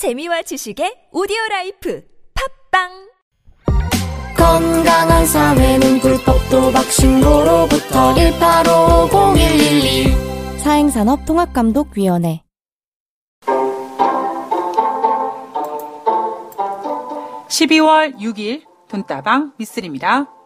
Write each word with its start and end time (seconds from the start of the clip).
재미와 0.00 0.40
지식의 0.40 1.12
오디오 1.12 1.36
라이프 1.50 2.02
팟빵! 2.32 2.88
건강한 4.34 5.26
사회는 5.26 6.00
불법 6.00 6.72
도박 6.72 6.84
신고로부터 6.84 8.14
1850112 8.14 10.58
사행산업통합감독위원회. 10.60 12.42
12월 17.48 18.16
6일 18.16 18.62
돈다방 18.88 19.52
미쓰리입니다. 19.58 20.39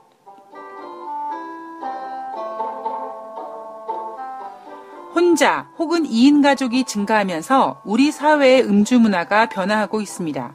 혼자 5.14 5.68
혹은 5.78 6.04
2인 6.04 6.42
가족이 6.42 6.84
증가하면서 6.84 7.82
우리 7.84 8.10
사회의 8.10 8.62
음주 8.62 8.98
문화가 8.98 9.48
변화하고 9.48 10.00
있습니다. 10.00 10.54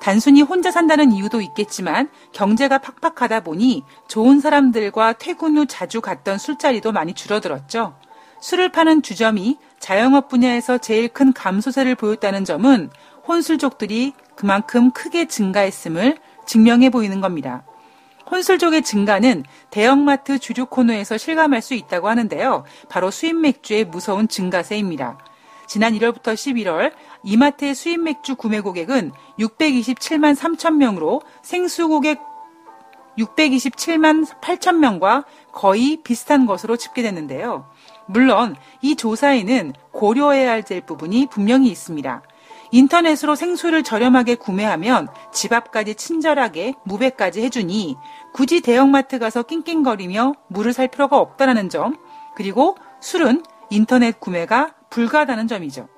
단순히 0.00 0.42
혼자 0.42 0.70
산다는 0.70 1.12
이유도 1.12 1.40
있겠지만 1.40 2.08
경제가 2.32 2.78
팍팍하다 2.78 3.40
보니 3.40 3.84
좋은 4.08 4.40
사람들과 4.40 5.12
퇴근 5.12 5.56
후 5.56 5.66
자주 5.66 6.00
갔던 6.00 6.38
술자리도 6.38 6.90
많이 6.90 7.12
줄어들었죠. 7.12 7.94
술을 8.40 8.70
파는 8.70 9.02
주점이 9.02 9.58
자영업 9.78 10.28
분야에서 10.28 10.78
제일 10.78 11.08
큰 11.08 11.32
감소세를 11.32 11.94
보였다는 11.94 12.44
점은 12.44 12.90
혼술족들이 13.28 14.14
그만큼 14.34 14.90
크게 14.90 15.28
증가했음을 15.28 16.16
증명해 16.46 16.90
보이는 16.90 17.20
겁니다. 17.20 17.62
혼술족의 18.30 18.82
증가는 18.82 19.44
대형마트 19.70 20.38
주류 20.38 20.66
코너에서 20.66 21.18
실감할 21.18 21.62
수 21.62 21.74
있다고 21.74 22.08
하는데요. 22.08 22.64
바로 22.88 23.10
수입 23.10 23.36
맥주의 23.36 23.84
무서운 23.84 24.28
증가세입니다. 24.28 25.18
지난 25.66 25.94
1월부터 25.94 26.34
11월 26.34 26.92
이마트의 27.22 27.74
수입 27.74 28.00
맥주 28.00 28.34
구매 28.34 28.60
고객은 28.60 29.12
627만 29.38 30.36
3천 30.36 30.74
명으로 30.74 31.22
생수 31.42 31.88
고객 31.88 32.20
627만 33.18 34.26
8천 34.40 34.76
명과 34.76 35.24
거의 35.52 35.98
비슷한 36.02 36.46
것으로 36.46 36.76
집계됐는데요. 36.76 37.68
물론 38.06 38.56
이 38.82 38.96
조사에는 38.96 39.74
고려해야 39.92 40.50
할 40.50 40.62
부분이 40.62 41.26
분명히 41.30 41.68
있습니다. 41.68 42.22
인터넷으로 42.72 43.34
생수를 43.34 43.82
저렴하게 43.82 44.36
구매하면 44.36 45.08
집 45.32 45.52
앞까지 45.52 45.96
친절하게 45.96 46.74
무배까지 46.84 47.42
해주니 47.42 47.96
굳이 48.32 48.60
대형마트 48.60 49.18
가서 49.18 49.42
낑낑거리며 49.42 50.34
물을 50.48 50.72
살 50.72 50.88
필요가 50.88 51.18
없다는 51.18 51.68
점, 51.68 51.96
그리고 52.36 52.76
술은 53.00 53.42
인터넷 53.70 54.20
구매가 54.20 54.74
불가하다는 54.90 55.48
점이죠. 55.48 55.88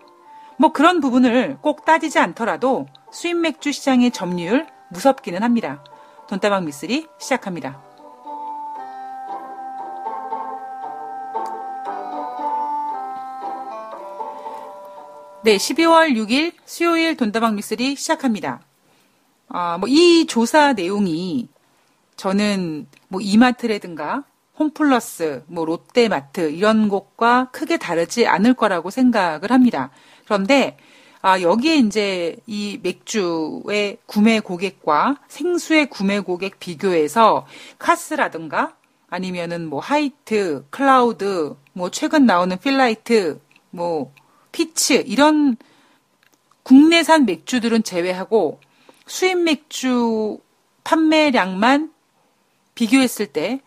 뭐 0.58 0.72
그런 0.72 1.00
부분을 1.00 1.58
꼭 1.60 1.84
따지지 1.84 2.18
않더라도 2.18 2.86
수입 3.10 3.36
맥주 3.36 3.72
시장의 3.72 4.10
점유율 4.10 4.66
무섭기는 4.90 5.42
합니다. 5.42 5.82
돈다방 6.28 6.64
미쓰리 6.64 7.06
시작합니다. 7.18 7.82
네, 15.44 15.56
12월 15.56 16.14
6일 16.14 16.52
수요일 16.64 17.16
돈다방 17.16 17.56
미쓰리 17.56 17.96
시작합니다. 17.96 18.60
아, 19.48 19.76
뭐 19.78 19.88
이 19.88 20.26
조사 20.26 20.72
내용이 20.72 21.48
저는 22.22 22.86
뭐 23.08 23.20
이마트라든가 23.20 24.22
홈플러스, 24.56 25.42
뭐 25.48 25.64
롯데마트 25.64 26.52
이런 26.52 26.88
곳과 26.88 27.48
크게 27.50 27.78
다르지 27.78 28.28
않을 28.28 28.54
거라고 28.54 28.90
생각을 28.90 29.50
합니다. 29.50 29.90
그런데 30.24 30.76
아, 31.20 31.40
여기에 31.40 31.78
이제 31.78 32.36
이 32.46 32.78
맥주의 32.80 33.98
구매 34.06 34.38
고객과 34.38 35.16
생수의 35.26 35.90
구매 35.90 36.20
고객 36.20 36.60
비교해서 36.60 37.44
카스라든가 37.80 38.76
아니면은 39.10 39.66
뭐 39.66 39.80
하이트, 39.80 40.64
클라우드, 40.70 41.56
뭐 41.72 41.90
최근 41.90 42.24
나오는 42.24 42.56
필라이트, 42.56 43.40
뭐 43.70 44.12
피츠 44.52 45.02
이런 45.06 45.56
국내산 46.62 47.26
맥주들은 47.26 47.82
제외하고 47.82 48.60
수입 49.06 49.38
맥주 49.38 50.38
판매량만 50.84 51.91
비교했을 52.74 53.26
때 53.26 53.60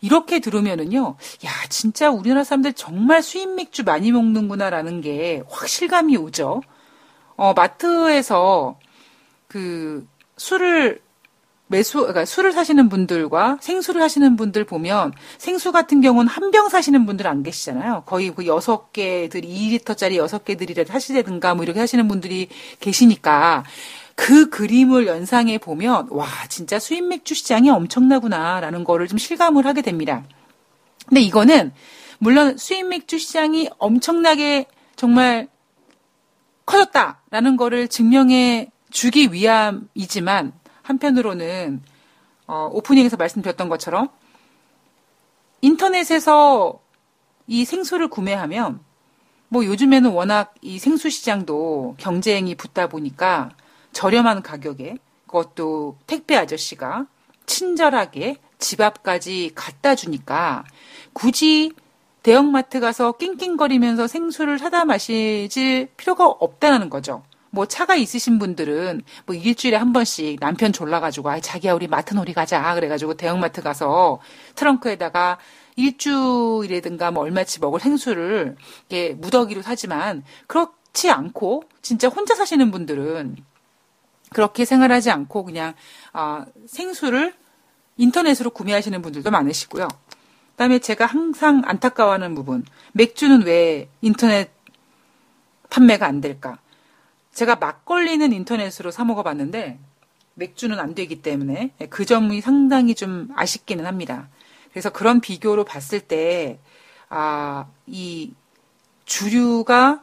이렇게 0.00 0.38
들으면은요, 0.40 1.16
야, 1.46 1.50
진짜 1.70 2.10
우리나라 2.10 2.44
사람들 2.44 2.74
정말 2.74 3.22
수입 3.22 3.48
맥주 3.54 3.84
많이 3.84 4.12
먹는구나라는 4.12 5.00
게 5.00 5.42
확 5.50 5.68
실감이 5.68 6.16
오죠. 6.16 6.62
어, 7.36 7.52
마트에서 7.54 8.78
그 9.48 10.06
술을 10.36 11.00
매수, 11.68 11.98
그러니까 12.00 12.26
술을 12.26 12.52
사시는 12.52 12.88
분들과 12.90 13.56
생수를 13.62 14.02
하시는 14.02 14.36
분들 14.36 14.64
보면 14.64 15.12
생수 15.38 15.72
같은 15.72 16.00
경우는 16.02 16.28
한 16.28 16.50
병 16.50 16.68
사시는 16.68 17.06
분들 17.06 17.26
안 17.26 17.42
계시잖아요. 17.42 18.02
거의 18.06 18.30
그 18.30 18.46
여섯 18.46 18.92
개들이 18.92 19.48
2리터짜리 19.48 20.16
여섯 20.16 20.44
개들이라도 20.44 20.92
사시든가 20.92 21.54
뭐 21.54 21.64
이렇게 21.64 21.80
하시는 21.80 22.06
분들이 22.06 22.48
계시니까 22.80 23.64
그 24.14 24.48
그림을 24.48 25.06
연상해 25.06 25.58
보면 25.58 26.08
와 26.10 26.26
진짜 26.48 26.78
수입 26.78 27.04
맥주 27.04 27.34
시장이 27.34 27.70
엄청나구나라는 27.70 28.84
거를 28.84 29.08
좀 29.08 29.18
실감을 29.18 29.66
하게 29.66 29.82
됩니다. 29.82 30.24
근데 31.06 31.20
이거는 31.20 31.72
물론 32.18 32.56
수입 32.56 32.86
맥주 32.86 33.18
시장이 33.18 33.68
엄청나게 33.78 34.66
정말 34.96 35.48
커졌다라는 36.66 37.56
거를 37.56 37.88
증명해 37.88 38.70
주기 38.90 39.32
위함이지만 39.32 40.52
한편으로는 40.82 41.82
어, 42.46 42.70
오프닝에서 42.72 43.16
말씀드렸던 43.16 43.68
것처럼 43.68 44.08
인터넷에서 45.60 46.80
이 47.46 47.64
생수를 47.64 48.08
구매하면 48.08 48.80
뭐 49.48 49.64
요즘에는 49.64 50.10
워낙 50.10 50.54
이 50.62 50.78
생수 50.78 51.10
시장도 51.10 51.96
경쟁이 51.98 52.54
붙다 52.54 52.88
보니까 52.88 53.50
저렴한 53.94 54.42
가격에 54.42 54.96
그것도 55.26 55.96
택배 56.06 56.36
아저씨가 56.36 57.06
친절하게 57.46 58.36
집 58.58 58.80
앞까지 58.80 59.52
갖다 59.54 59.94
주니까 59.94 60.64
굳이 61.12 61.72
대형마트 62.22 62.80
가서 62.80 63.12
낑낑거리면서 63.12 64.06
생수를 64.06 64.58
사다 64.58 64.84
마실 64.84 65.48
필요가 65.96 66.26
없다는 66.26 66.90
거죠. 66.90 67.22
뭐 67.50 67.66
차가 67.66 67.94
있으신 67.94 68.38
분들은 68.38 69.02
뭐 69.26 69.36
일주일에 69.36 69.76
한 69.76 69.92
번씩 69.92 70.40
남편 70.40 70.72
졸라가지고 70.72 71.30
아 71.30 71.40
자기야 71.40 71.74
우리 71.74 71.86
마트 71.86 72.14
놀이 72.14 72.32
가자 72.32 72.74
그래가지고 72.74 73.14
대형마트 73.14 73.62
가서 73.62 74.20
트렁크에다가 74.56 75.38
일주일이든가 75.76 77.10
뭐 77.10 77.22
얼마치 77.22 77.60
먹을 77.60 77.78
생수를 77.78 78.56
이렇게 78.88 79.14
무더기로 79.14 79.62
사지만 79.62 80.24
그렇지 80.46 81.10
않고 81.10 81.64
진짜 81.82 82.08
혼자 82.08 82.34
사시는 82.34 82.70
분들은 82.70 83.36
그렇게 84.34 84.66
생활하지 84.66 85.10
않고 85.10 85.44
그냥 85.44 85.72
아, 86.12 86.44
생수를 86.66 87.32
인터넷으로 87.96 88.50
구매하시는 88.50 89.00
분들도 89.00 89.30
많으시고요. 89.30 89.88
그다음에 90.50 90.78
제가 90.78 91.06
항상 91.06 91.62
안타까워하는 91.64 92.34
부분 92.34 92.64
맥주는 92.92 93.42
왜 93.44 93.88
인터넷 94.02 94.50
판매가 95.70 96.06
안 96.06 96.20
될까? 96.20 96.58
제가 97.32 97.56
막걸리는 97.56 98.32
인터넷으로 98.32 98.90
사 98.90 99.04
먹어봤는데 99.04 99.78
맥주는 100.34 100.78
안 100.78 100.94
되기 100.94 101.22
때문에 101.22 101.72
그 101.90 102.04
점이 102.04 102.40
상당히 102.40 102.94
좀 102.94 103.28
아쉽기는 103.34 103.86
합니다. 103.86 104.28
그래서 104.74 104.90
그런 104.90 105.20
비교로 105.20 105.64
봤을 105.64 106.00
때, 106.00 106.58
아, 107.08 107.66
이 107.86 108.32
주류가, 109.04 110.02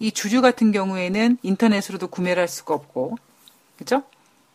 이 0.00 0.10
주류 0.10 0.42
같은 0.42 0.72
경우에는 0.72 1.38
인터넷으로도 1.42 2.08
구매를 2.08 2.40
할 2.40 2.48
수가 2.48 2.74
없고, 2.74 3.16
그죠? 3.80 4.02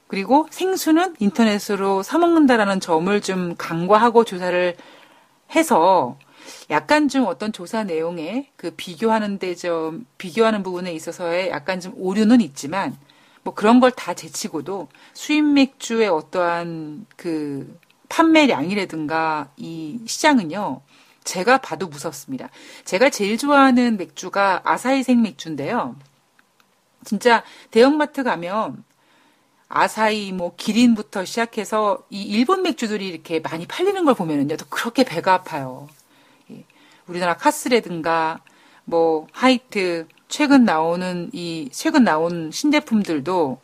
그리고 0.07 0.48
생수는 0.51 1.16
인터넷으로 1.18 2.04
사먹는다라는 2.04 2.80
점을 2.80 3.22
좀 3.22 3.56
간과하고 3.57 4.24
조사를 4.24 4.77
해서 5.56 6.19
약간 6.69 7.07
좀 7.10 7.25
어떤 7.25 7.51
조사 7.51 7.83
내용에 7.83 8.51
그 8.56 8.69
비교하는 8.77 9.39
데 9.39 9.56
좀 9.56 10.06
비교하는 10.19 10.62
부분에 10.62 10.94
있어서의 10.94 11.50
약간 11.50 11.80
좀 11.80 11.94
오류는 11.98 12.39
있지만 12.42 12.95
뭐 13.44 13.56
그런 13.56 13.80
걸 13.80 13.89
다 13.92 14.13
제치고도 14.13 14.89
수입 15.13 15.44
맥주의 15.44 16.07
어떠한 16.07 17.07
그 17.18 17.80
판매량이라든가 18.10 19.50
이 19.57 20.00
시장은요. 20.06 20.81
제가 21.24 21.57
봐도 21.57 21.88
무섭습니다. 21.88 22.50
제가 22.86 23.10
제일 23.10 23.39
좋아하는 23.39 23.98
맥주가 23.98 24.62
아사히생 24.63 25.24
맥주인데요. 25.24 25.95
진짜 27.04 27.44
대형마트 27.72 28.22
가면 28.24 28.83
아사히 29.67 30.31
뭐 30.31 30.56
기린부터 30.56 31.25
시작해서 31.25 32.03
이 32.09 32.21
일본 32.23 32.62
맥주들이 32.62 33.07
이렇게 33.07 33.39
많이 33.39 33.65
팔리는 33.65 34.06
걸 34.06 34.13
보면은요. 34.13 34.57
또 34.57 34.65
그렇게 34.69 35.03
배가 35.03 35.33
아파요. 35.33 35.88
우리나라 37.07 37.35
카스라든가 37.35 38.39
뭐 38.83 39.27
하이트 39.31 40.07
최근 40.27 40.63
나오는 40.63 41.29
이 41.33 41.69
최근 41.71 42.03
나온 42.03 42.51
신제품들도 42.51 43.59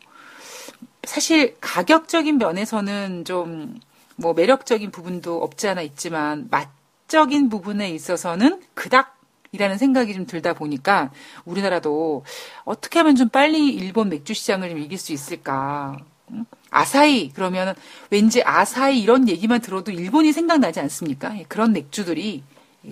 사실 1.04 1.56
가격적인 1.60 2.38
면에서는 2.38 3.24
좀 3.24 3.80
뭐 4.16 4.32
매력적인 4.32 4.90
부분도 4.90 5.42
없지 5.42 5.68
않아 5.68 5.82
있지만 5.82 6.48
맛적인 6.50 7.48
부분에 7.48 7.90
있어서는 7.90 8.62
그닥 8.74 9.18
이라는 9.54 9.76
생각이 9.76 10.14
좀 10.14 10.24
들다 10.24 10.54
보니까 10.54 11.10
우리나라도 11.44 12.24
어떻게 12.64 12.98
하면 13.00 13.16
좀 13.16 13.28
빨리 13.28 13.68
일본 13.68 14.08
맥주 14.08 14.32
시장을 14.32 14.70
좀 14.70 14.78
이길 14.78 14.96
수 14.96 15.12
있을까? 15.12 15.98
음? 16.30 16.46
아사히 16.70 17.30
그러면 17.34 17.74
왠지 18.08 18.42
아사히 18.42 19.02
이런 19.02 19.28
얘기만 19.28 19.60
들어도 19.60 19.92
일본이 19.92 20.32
생각나지 20.32 20.80
않습니까? 20.80 21.38
예, 21.38 21.44
그런 21.48 21.74
맥주들이 21.74 22.42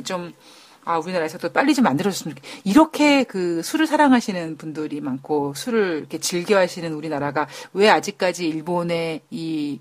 좀 0.05 0.35
아, 0.85 0.99
우리나라에서도 0.99 1.51
빨리 1.51 1.75
좀 1.75 1.85
만들어줬으면 1.85 2.37
좋겠 2.37 2.51
이렇게 2.65 3.25
그 3.25 3.63
술을 3.63 3.87
사랑하시는 3.87 4.59
분들이 4.59 5.01
많고 5.01 5.55
술을 5.55 5.97
이렇게 6.01 6.19
즐겨 6.19 6.59
하시는 6.59 6.93
우리나라가 6.93 7.49
왜 7.73 7.89
아직까지 7.89 8.47
일본의 8.47 9.23
이 9.31 9.81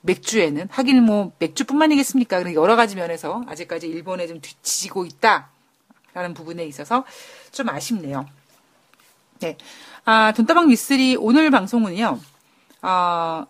맥주에는 0.00 0.66
하긴 0.72 1.04
뭐 1.04 1.30
맥주뿐만이겠습니까? 1.38 2.38
그러니까 2.38 2.60
여러 2.60 2.74
가지 2.74 2.96
면에서 2.96 3.44
아직까지 3.46 3.86
일본에 3.86 4.26
좀 4.26 4.40
뒤지고 4.40 5.04
있다 5.04 5.50
라는 6.12 6.34
부분에 6.34 6.64
있어서 6.64 7.04
좀 7.52 7.68
아쉽네요. 7.68 8.26
네. 9.40 9.56
아, 10.04 10.32
돈다방 10.32 10.68
미쓰리 10.68 11.16
오늘 11.16 11.50
방송은요. 11.50 12.18
어, 12.82 13.46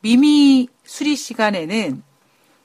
미미 0.00 0.68
수리 0.84 1.16
시간에는 1.16 2.02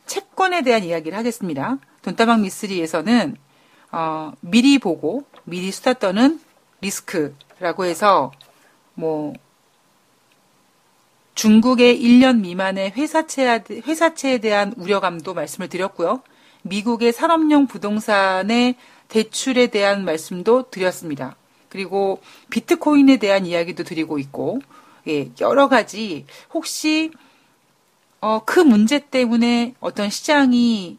채권에 0.06 0.62
대한 0.62 0.84
이야기를 0.84 1.18
하겠습니다. 1.18 1.78
돈다방 2.04 2.42
미쓰리에서는 2.42 3.36
어, 3.92 4.32
미리 4.42 4.80
보고 4.80 5.26
미리 5.44 5.72
수다 5.72 5.94
떠는 5.94 6.40
리스크라고 6.82 7.86
해서 7.86 8.32
뭐 8.94 9.34
중국의 11.36 12.00
1년 12.02 12.42
미만의 12.42 12.92
회사채, 12.92 13.64
회사채에 13.86 14.38
대한 14.38 14.74
우려감도 14.78 15.34
말씀을 15.34 15.68
드렸고요. 15.70 16.22
미국의 16.62 17.12
산업용 17.12 17.68
부동산의 17.68 18.76
대출에 19.08 19.68
대한 19.68 20.06
말씀도 20.06 20.70
드렸습니다. 20.70 21.36
그리고 21.70 22.22
비트코인에 22.50 23.18
대한 23.18 23.46
이야기도 23.46 23.84
드리고 23.84 24.20
있고, 24.20 24.62
예, 25.08 25.32
여러 25.42 25.68
가지 25.68 26.26
혹시 26.54 27.12
어, 28.22 28.42
그 28.46 28.62
문제 28.62 29.00
때문에 29.00 29.76
어떤 29.82 30.10
시장이 30.10 30.98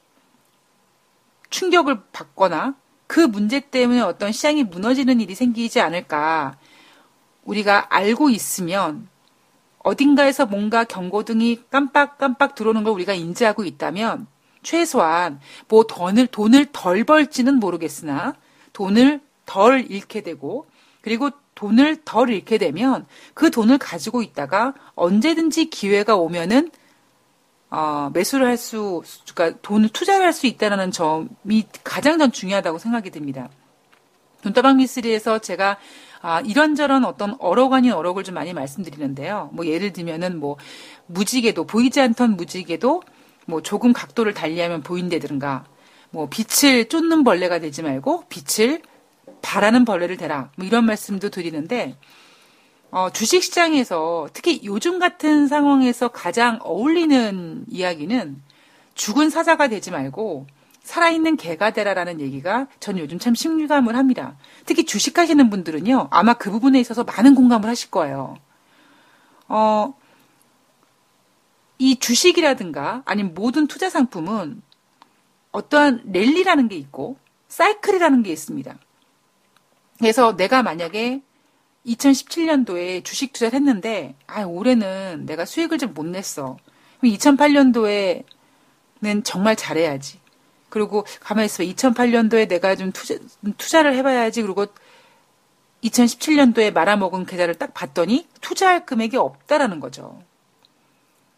충격을 1.49 2.03
받거나 2.13 2.75
그 3.07 3.21
문제 3.21 3.61
때문에 3.61 4.01
어떤 4.01 4.31
시장이 4.31 4.65
무너지는 4.65 5.21
일이 5.21 5.35
생기지 5.35 5.81
않을까. 5.81 6.59
우리가 7.45 7.95
알고 7.95 8.29
있으면 8.29 9.09
어딘가에서 9.79 10.47
뭔가 10.47 10.85
경고등이 10.85 11.65
깜빡깜빡 11.71 12.55
들어오는 12.55 12.85
걸 12.85 12.93
우리가 12.93 13.15
인지하고 13.15 13.65
있다면 13.65 14.27
최소한 14.65 15.41
뭐 15.69 15.85
돈을 15.85 16.27
돈을 16.27 16.67
덜 16.73 17.05
벌지는 17.05 17.61
모르겠으나 17.61 18.35
돈을 18.73 19.21
덜 19.47 19.87
잃게 19.89 20.23
되고 20.23 20.67
그리고 21.01 21.31
돈을 21.55 22.03
덜 22.05 22.31
잃게 22.31 22.59
되면 22.59 23.07
그 23.35 23.51
돈을 23.51 23.79
가지고 23.79 24.23
있다가 24.23 24.75
언제든지 24.97 25.71
기회가 25.71 26.17
오면은 26.17 26.71
어, 27.71 28.11
매수를 28.13 28.47
할 28.47 28.57
수, 28.57 29.03
그러니까 29.35 29.59
돈을 29.63 29.89
투자를 29.89 30.25
할 30.25 30.33
수 30.33 30.47
있다는 30.47 30.91
점이 30.93 31.67
가장 31.83 32.19
전 32.19 32.31
중요하다고 32.31 32.79
생각이 32.79 33.11
듭니다. 33.11 33.49
돈다방 34.43 34.77
미스리에서 34.77 35.39
제가 35.39 35.79
아, 36.21 36.41
이런저런 36.41 37.05
어떤 37.05 37.37
어록 37.39 37.75
아닌 37.75 37.93
어록을 37.93 38.25
좀 38.25 38.35
많이 38.35 38.55
말씀드리는데요. 38.55 39.51
뭐 39.53 39.67
예를 39.67 39.93
들면은 39.93 40.39
뭐 40.39 40.57
무지개도 41.07 41.65
보이지 41.67 42.01
않던 42.01 42.37
무지개도 42.37 43.03
뭐 43.47 43.63
조금 43.63 43.93
각도를 43.93 44.35
달리하면 44.35 44.83
보인다든가 44.83 45.65
뭐 46.11 46.29
빛을 46.29 46.89
쫓는 46.89 47.25
벌레가 47.25 47.59
되지 47.59 47.83
말고 47.83 48.25
빛을 48.29 48.83
바라는 49.43 49.85
벌레를 49.85 50.17
대라. 50.17 50.51
뭐 50.57 50.67
이런 50.67 50.87
말씀도 50.87 51.31
드리는데 51.31 51.97
어, 52.91 53.11
주식시장에서 53.11 54.29
특히 54.33 54.61
요즘 54.65 54.99
같은 54.99 55.49
상황에서 55.49 56.09
가장 56.09 56.61
어울리는 56.63 57.65
이야기는 57.69 58.41
죽은 58.95 59.31
사자가 59.31 59.69
되지 59.69 59.91
말고 59.91 60.47
살아있는 60.85 61.37
개가 61.37 61.73
되라라는 61.73 62.21
얘기가 62.21 62.69
전 62.79 62.99
요즘 62.99 63.19
참 63.19 63.35
심리감을 63.35 63.97
합니다. 63.97 64.37
특히 64.67 64.85
주식하시는 64.85 65.51
분들은요, 65.51 66.09
아마 66.11 66.35
그 66.35 66.51
부분에 66.51 66.79
있어서 66.79 67.03
많은 67.03 67.35
공감을 67.35 67.69
하실 67.69 67.91
거예요. 67.91 68.37
어, 69.49 69.95
이 71.79 71.99
주식이라든가 71.99 73.03
아니면 73.05 73.35
모든 73.35 73.67
투자 73.67 73.91
상품은 73.91 74.63
어떠한 75.53 76.03
랠리라는 76.07 76.69
게 76.69 76.77
있고 76.77 77.17
사이클이라는 77.49 78.23
게 78.23 78.33
있습니다. 78.33 78.77
그래서 79.99 80.37
내가 80.37 80.63
만약에 80.63 81.23
2017년도에 81.87 83.05
주식 83.05 83.33
투자를 83.33 83.55
했는데, 83.55 84.15
아, 84.27 84.43
올해는 84.43 85.27
내가 85.27 85.45
수익을 85.45 85.79
좀 85.79 85.95
못 85.95 86.05
냈어. 86.07 86.57
그럼 87.01 87.15
2008년도에는 87.15 88.25
정말 89.25 89.55
잘해야지. 89.57 90.19
그리고 90.71 91.05
가만히 91.21 91.47
있어봐. 91.47 91.65
2008년도에 91.69 92.49
내가 92.49 92.75
좀 92.75 92.91
투자, 92.91 93.17
투자를 93.59 93.95
해봐야지. 93.95 94.43
그리고 94.43 94.67
2017년도에 95.85 96.73
말아먹은 96.73 97.27
계좌를 97.27 97.55
딱 97.55 97.75
봤더니 97.75 98.27
투자할 98.41 98.87
금액이 98.87 99.17
없다라는 99.17 99.79
거죠. 99.81 100.21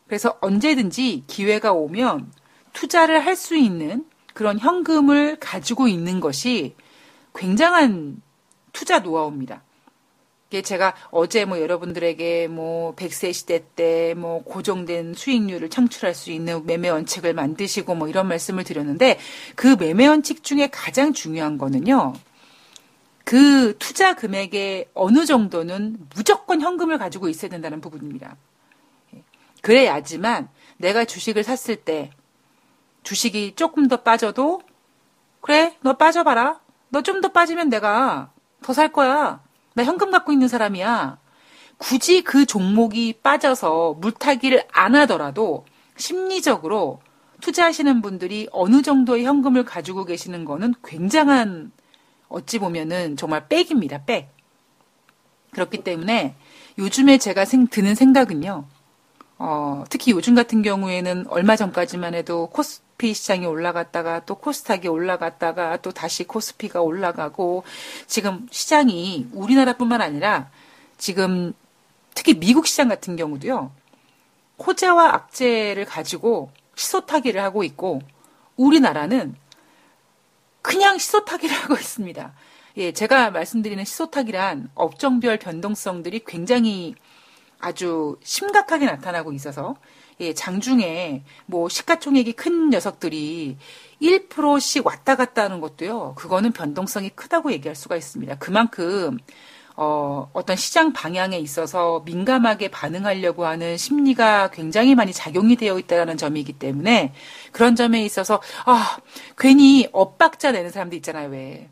그래서 0.07 0.37
언제든지 0.41 1.25
기회가 1.27 1.73
오면 1.73 2.33
투자를 2.73 3.25
할 3.25 3.37
수 3.37 3.57
있는 3.57 4.05
그런 4.35 4.59
현금을 4.59 5.39
가지고 5.41 5.89
있는 5.89 6.21
것이 6.21 6.75
굉장한 7.35 8.21
투자 8.73 8.99
노하우입니다. 9.01 9.63
이게 10.49 10.63
제가 10.63 10.95
어제 11.11 11.45
뭐 11.45 11.61
여러분들에게 11.61 12.47
뭐 12.49 12.95
100세 12.95 13.33
시대 13.33 13.65
때 13.75 14.15
뭐 14.17 14.43
고정된 14.45 15.15
수익률을 15.15 15.69
창출할 15.71 16.15
수 16.15 16.31
있는 16.31 16.65
매매 16.67 16.89
원칙을 16.89 17.35
만드시고 17.35 17.95
뭐 17.95 18.09
이런 18.09 18.29
말씀을 18.29 18.63
드렸는데 18.65 19.19
그 19.57 19.77
매매 19.79 20.07
원칙 20.07 20.45
중에 20.45 20.69
가장 20.69 21.13
중요한 21.13 21.59
거는요. 21.59 22.15
그 23.25 23.77
투자 23.79 24.15
금액의 24.15 24.91
어느 24.95 25.27
정도는 25.27 25.97
무조건 26.15 26.61
현금을 26.61 26.99
가지고 26.99 27.29
있어야 27.29 27.51
된다는 27.51 27.81
부분입니다. 27.81 28.37
그래야지만 29.67 30.49
내가 30.77 31.05
주식을 31.05 31.43
샀을 31.43 31.77
때 31.77 32.11
주식이 33.03 33.55
조금 33.57 33.89
더 33.89 33.97
빠져도 34.03 34.61
그래 35.41 35.77
너 35.83 35.95
빠져봐라 35.95 36.61
너 36.93 37.03
좀 37.03 37.21
더 37.21 37.33
빠지면 37.33 37.69
내가 37.69 38.31
더 38.63 38.73
살 38.73 38.93
거야 38.93 39.41
나 39.75 39.83
현금 39.85 40.13
갖고 40.13 40.33
있는 40.33 40.47
사람이야. 40.47 41.19
굳이 41.79 42.23
그 42.23 42.47
종목이 42.47 43.15
빠져서 43.23 43.97
물타기를 44.01 44.69
안 44.73 44.95
하더라도 44.95 45.67
심리적으로 45.97 47.01
투자하시는 47.41 48.01
분들이 48.03 48.49
어느 48.53 48.83
정도의 48.83 49.25
현금을 49.25 49.65
가지고 49.65 50.05
계시는 50.05 50.45
거는 50.45 50.75
굉장한 50.85 51.73
어찌 52.29 52.59
보면은 52.61 53.17
정말 53.17 53.49
백입니다. 53.49 54.05
백. 54.05 54.33
그렇기 55.51 55.83
때문에 55.85 56.37
요즘에 56.79 57.19
제가 57.19 57.45
생, 57.45 57.67
드는 57.67 57.95
생각은요. 57.97 58.67
어, 59.39 59.85
특히 59.91 60.13
요즘 60.13 60.35
같은 60.35 60.63
경우에는 60.63 61.27
얼마 61.29 61.57
전까지만 61.57 62.15
해도 62.15 62.49
코스피 62.49 63.13
시장이 63.13 63.45
올라갔다가 63.45 64.25
또 64.25 64.37
코스닥이 64.37 64.89
올라갔다가 64.89 65.77
또 65.79 65.93
다시 65.93 66.25
코스피가 66.25 66.81
올라가고 66.81 67.65
지금 68.07 68.47
시장이 68.51 69.29
우리나라뿐만 69.33 70.01
아니라 70.01 70.49
지금 70.97 71.53
특히 72.15 72.39
미국 72.39 72.67
시장 72.67 72.89
같은 72.89 73.17
경우도요. 73.17 73.71
호재와 74.59 75.15
악재를 75.15 75.85
가지고 75.85 76.51
시소타기를 76.75 77.43
하고 77.43 77.63
있고 77.63 78.01
우리나라는 78.57 79.37
그냥 80.63 80.97
시소타기를 80.97 81.55
하고 81.55 81.75
있습니다. 81.75 82.33
예, 82.79 82.93
제가 82.93 83.31
말씀드리는 83.31 83.85
시소타기란 83.85 84.71
업종별 84.75 85.39
변동성들이 85.39 86.25
굉장히 86.27 86.95
아주 87.59 88.19
심각하게 88.23 88.87
나타나고 88.87 89.33
있어서 89.33 89.77
예, 90.21 90.33
장중에 90.33 91.25
뭐 91.47 91.69
시가총액이 91.69 92.33
큰 92.33 92.71
녀석들이 92.71 93.59
1%씩 94.01 94.87
왔다 94.87 95.17
갔다 95.17 95.45
하는 95.45 95.61
것도요. 95.61 96.15
그거는 96.17 96.53
변동성이 96.53 97.11
크다고 97.11 97.53
얘기할 97.53 97.75
수가 97.75 97.97
있습니다. 97.97 98.37
그만큼 98.39 99.19
어, 99.77 100.31
어떤 100.33 100.57
시장 100.57 100.95
방향에 100.95 101.39
있어서 101.39 102.01
민감하게 102.07 102.69
반응하려고 102.71 103.45
하는 103.45 103.77
심리가 103.77 104.51
굉장히 104.51 104.95
많이 104.95 105.13
작용이 105.13 105.57
되어 105.57 105.79
있다는 105.79 106.17
점이기 106.17 106.55
때문에 106.55 107.13
그런 107.53 107.77
점에 107.77 108.03
있어서 108.03 108.41
아, 108.65 108.97
괜히 109.37 109.87
엇박자 109.93 110.53
내는 110.53 110.71
사람들 110.71 110.97
있잖아요, 110.97 111.29
왜. 111.29 111.69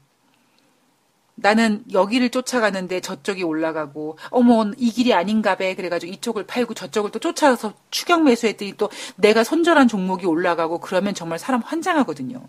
나는 1.37 1.83
여기를 1.93 2.31
쫓아가는데 2.31 3.01
저쪽이 3.01 3.43
올라가고 3.43 4.19
어머 4.31 4.71
이 4.77 4.91
길이 4.91 5.13
아닌가 5.13 5.57
배 5.57 5.75
그래가지고 5.75 6.13
이쪽을 6.13 6.47
팔고 6.47 6.75
저쪽을 6.75 7.11
또 7.11 7.19
쫓아서 7.19 7.75
추격 7.91 8.23
매수했더니 8.23 8.75
또 8.77 8.89
내가 9.17 9.43
손절한 9.43 9.89
종목이 9.89 10.27
올라가고 10.27 10.79
그러면 10.79 11.15
정말 11.15 11.39
사람 11.39 11.61
환장하거든요. 11.61 12.47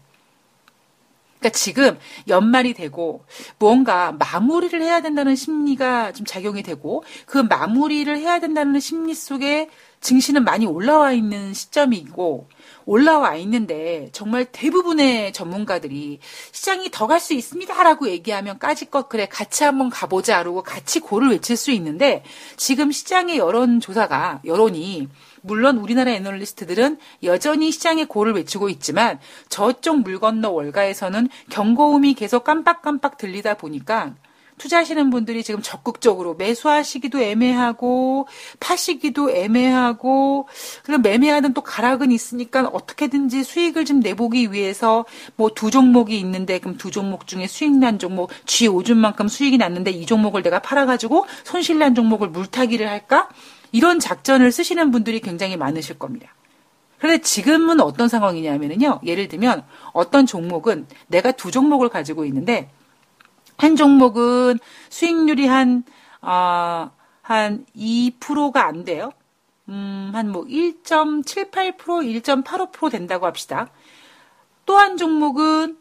그러니까 1.40 1.50
지금 1.50 1.98
연말이 2.28 2.74
되고 2.74 3.26
무언가 3.60 4.12
마무리를 4.12 4.82
해야 4.82 5.02
된다는 5.02 5.36
심리가 5.36 6.12
좀 6.12 6.26
작용이 6.26 6.64
되고 6.64 7.04
그 7.26 7.38
마무리를 7.38 8.16
해야 8.18 8.40
된다는 8.40 8.80
심리 8.80 9.14
속에 9.14 9.70
증시는 10.02 10.44
많이 10.44 10.66
올라와 10.66 11.12
있는 11.12 11.54
시점이고 11.54 12.48
올라와 12.86 13.36
있는데 13.36 14.10
정말 14.12 14.46
대부분의 14.46 15.34
전문가들이 15.34 16.20
시장이 16.52 16.90
더 16.92 17.08
갈 17.08 17.20
수 17.20 17.34
있습니다라고 17.34 18.10
얘기하면 18.10 18.60
까짓 18.60 18.92
것 18.92 19.10
그래 19.10 19.28
같이 19.28 19.64
한번 19.64 19.90
가보자 19.90 20.40
그러고 20.44 20.62
같이 20.64 21.00
고를 21.00 21.30
외칠 21.32 21.58
수 21.58 21.72
있는데 21.72 22.24
지금 22.58 22.92
시장의 22.92 23.38
여론 23.38 23.80
조사가 23.80 24.42
여론이 24.46 25.08
물론 25.42 25.78
우리나라 25.78 26.12
애널리스트들은 26.12 26.98
여전히 27.24 27.72
시장의 27.72 28.06
고를 28.06 28.34
외치고 28.34 28.70
있지만 28.70 29.20
저쪽 29.50 30.02
물 30.02 30.20
건너 30.20 30.50
월가에서는 30.52 31.30
경고음이 31.50 32.14
계속 32.16 32.44
깜빡깜빡 32.44 33.18
들리다 33.18 33.56
보니까 33.56 34.16
투자하시는 34.58 35.10
분들이 35.10 35.44
지금 35.44 35.62
적극적으로 35.62 36.36
매수하시기도 36.36 37.20
애매하고 37.20 38.28
파시기도 38.60 39.32
애매하고 39.32 40.48
그럼 40.84 41.02
매매하는 41.02 41.54
또 41.54 41.62
가락은 41.62 42.12
있으니까 42.12 42.68
어떻게든지 42.68 43.44
수익을 43.44 43.86
좀 43.86 44.00
내보기 44.00 44.52
위해서 44.52 45.06
뭐 45.36 45.50
두 45.56 45.72
종목이 45.72 46.20
있는데 46.20 46.60
그럼 46.60 46.78
두 46.78 46.92
종목 46.92 47.28
중에 47.28 47.48
수익 47.48 47.72
난 47.72 47.98
종목 47.98 48.30
G 48.46 48.68
오준만큼 48.68 49.28
수익이 49.28 49.58
났는데 49.58 49.92
이 49.92 50.06
종목을 50.06 50.44
내가 50.44 50.60
팔아가지고 50.60 51.26
손실 51.44 51.80
난 51.80 51.96
종목을 51.96 52.30
물타기를 52.30 52.88
할까? 52.88 53.30
이런 53.72 54.00
작전을 54.00 54.52
쓰시는 54.52 54.92
분들이 54.92 55.20
굉장히 55.22 55.58
많으실 55.58 55.98
겁니다. 55.98 56.34
그런데 56.98 57.22
지금은 57.22 57.82
어떤 57.82 58.08
상황이냐면요. 58.08 59.02
예를 59.06 59.28
들면 59.28 59.64
어떤 59.94 60.26
종목은 60.26 60.88
내가 61.08 61.32
두 61.32 61.52
종목을 61.52 61.90
가지고 61.90 62.26
있는데 62.26 62.70
한 63.58 63.76
종목은 63.76 64.60
수익률이 64.90 65.48
한, 65.48 65.84
어, 66.22 66.92
한 67.22 67.66
2%가 67.76 68.66
안 68.68 68.84
돼요. 68.86 69.12
음, 69.70 70.12
한 70.14 70.30
뭐 70.32 70.44
1.78%, 70.46 71.76
1.85% 71.78 72.92
된다고 72.92 73.26
합시다. 73.26 73.70
또 74.66 74.78
한 74.78 74.98
종목은, 74.98 75.78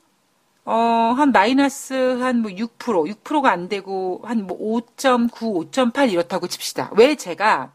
어, 0.66 0.74
한 1.16 1.32
마이너스 1.32 1.94
한 2.20 2.42
뭐 2.42 2.50
6%, 2.52 3.06
6%가 3.24 3.50
안 3.52 3.68
되고 3.68 4.22
한 4.24 4.46
뭐 4.46 4.58
5.9, 4.58 5.70
5.8 5.70 6.10
이렇다고 6.12 6.46
칩시다. 6.48 6.90
왜 6.96 7.16
제가 7.16 7.72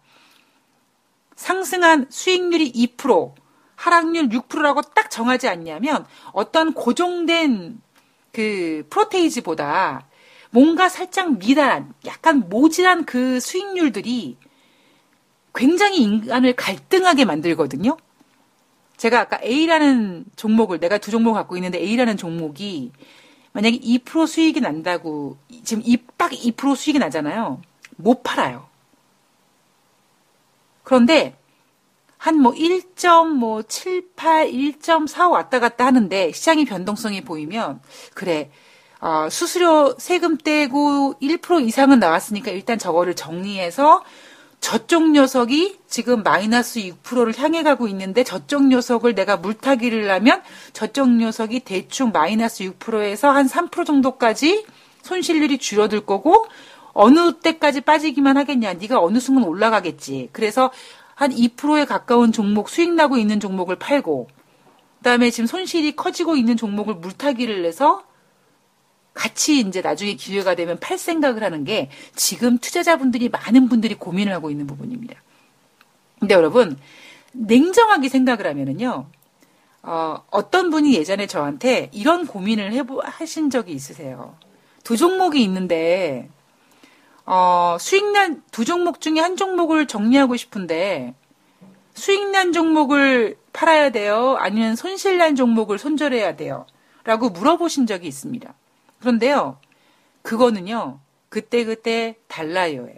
상승한 1.35 2.07
수익률이 2.09 2.71
2%, 2.97 3.33
하락률 3.75 4.29
6%라고 4.29 4.81
딱 4.81 5.09
정하지 5.09 5.47
않냐면 5.47 6.05
어떤 6.33 6.73
고정된 6.73 7.81
그 8.39 8.85
프로테이지보다 8.89 10.07
뭔가 10.51 10.87
살짝 10.87 11.39
미달한 11.39 11.93
약간 12.05 12.47
모질한 12.47 13.03
그 13.03 13.41
수익률들이 13.41 14.37
굉장히 15.53 16.03
인간을 16.03 16.53
갈등하게 16.53 17.25
만들거든요. 17.25 17.97
제가 18.95 19.19
아까 19.19 19.39
A라는 19.43 20.23
종목을 20.37 20.79
내가 20.79 20.99
두 20.99 21.11
종목 21.11 21.33
갖고 21.33 21.57
있는데 21.57 21.79
A라는 21.79 22.15
종목이 22.15 22.93
만약에 23.51 23.77
2% 23.77 24.25
수익이 24.25 24.61
난다고 24.61 25.37
지금 25.65 25.83
딱 26.15 26.31
2% 26.31 26.77
수익이 26.77 26.97
나잖아요. 26.97 27.61
못 27.97 28.23
팔아요. 28.23 28.69
그런데 30.83 31.37
한 32.19 32.35
뭐 32.35 32.51
1.78, 32.51 34.53
1.45 34.53 35.31
왔다 35.31 35.59
갔다 35.59 35.85
하는데 35.85 36.31
시장의 36.33 36.65
변동성이 36.65 37.21
보이면 37.21 37.79
그래 38.13 38.51
어, 38.99 39.29
수수료 39.31 39.95
세금 39.97 40.37
떼고 40.37 41.13
1% 41.21 41.65
이상은 41.65 41.99
나왔으니까 41.99 42.51
일단 42.51 42.77
저거를 42.77 43.15
정리해서 43.15 44.03
저쪽 44.59 45.11
녀석이 45.11 45.79
지금 45.87 46.21
마이너스 46.21 46.81
6%를 46.81 47.39
향해 47.39 47.63
가고 47.63 47.87
있는데 47.87 48.25
저쪽 48.25 48.67
녀석을 48.67 49.15
내가 49.15 49.37
물타기를 49.37 50.11
하면 50.11 50.41
저쪽 50.73 51.09
녀석이 51.09 51.61
대충 51.61 52.11
마이너스 52.11 52.65
6%에서 52.65 53.29
한 53.29 53.47
3% 53.47 53.85
정도까지 53.85 54.65
손실률이 55.03 55.59
줄어들 55.59 56.01
거고 56.01 56.45
어느 56.93 57.39
때까지 57.39 57.81
빠지기만 57.81 58.35
하겠냐. 58.35 58.73
네가 58.73 58.99
어느 58.99 59.19
순간 59.19 59.45
올라가겠지. 59.45 60.29
그래서 60.33 60.71
한 61.19 61.31
2%에 61.31 61.83
가까운 61.83 62.31
종목 62.31 62.69
수익 62.69 62.93
나고 62.93 63.17
있는 63.17 63.41
종목을 63.41 63.75
팔고 63.75 64.29
그다음에 64.99 65.31
지금 65.31 65.47
손실이 65.47 65.97
커지고 65.97 66.37
있는 66.37 66.55
종목을 66.55 66.95
물타기를 66.95 67.65
해서 67.65 68.05
같이 69.13 69.59
이제 69.59 69.81
나중에 69.81 70.13
기회가 70.13 70.55
되면 70.55 70.79
팔 70.79 70.97
생각을 70.97 71.43
하는 71.43 71.65
게 71.65 71.89
지금 72.15 72.57
투자자분들이 72.57 73.27
많은 73.27 73.67
분들이 73.67 73.95
고민을 73.95 74.31
하고 74.31 74.49
있는 74.49 74.65
부분입니다. 74.65 75.21
근데 76.21 76.35
여러분 76.35 76.77
냉정하게 77.33 78.07
생각을 78.07 78.47
하면은요. 78.47 79.07
어, 79.83 80.23
어떤 80.31 80.69
분이 80.69 80.93
예전에 80.93 81.27
저한테 81.27 81.89
이런 81.91 82.27
고민을 82.27 82.71
해보, 82.71 83.01
하신 83.03 83.49
적이 83.49 83.73
있으세요. 83.73 84.37
두 84.85 84.95
종목이 84.95 85.43
있는데, 85.43 86.29
어, 87.31 87.77
수익난 87.79 88.41
두 88.49 88.65
종목 88.65 89.01
중에 89.01 89.19
한 89.19 89.37
종목을 89.37 89.85
정리하고 89.85 90.35
싶은데, 90.35 91.13
수익난 91.93 92.53
종목을 92.53 93.37
팔아야 93.53 93.91
돼요? 93.91 94.35
아니면 94.39 94.75
손실난 94.75 95.35
종목을 95.35 95.77
손절해야 95.77 96.35
돼요? 96.35 96.65
라고 97.03 97.29
물어보신 97.29 97.85
적이 97.85 98.07
있습니다. 98.07 98.51
그런데요, 98.99 99.59
그거는요, 100.23 101.01
그때그때 101.29 102.15
달라요예요. 102.27 102.97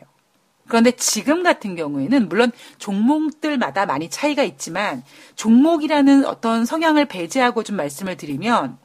그런데 0.70 0.92
지금 0.92 1.44
같은 1.44 1.76
경우에는 1.76 2.30
물론 2.30 2.54
종목들마다 2.78 3.86
많이 3.86 4.10
차이가 4.10 4.44
있지만 4.44 5.04
종목이라는 5.36 6.24
어떤 6.24 6.64
성향을 6.64 7.04
배제하고 7.10 7.64
좀 7.64 7.76
말씀을 7.76 8.16
드리면 8.16 8.78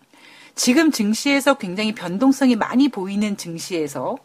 지금 0.57 0.91
증시에서 0.91 1.55
굉장히 1.55 1.95
변동성이 1.95 2.57
많이 2.57 2.89
보이는 2.89 3.37
증시에서 3.37 4.17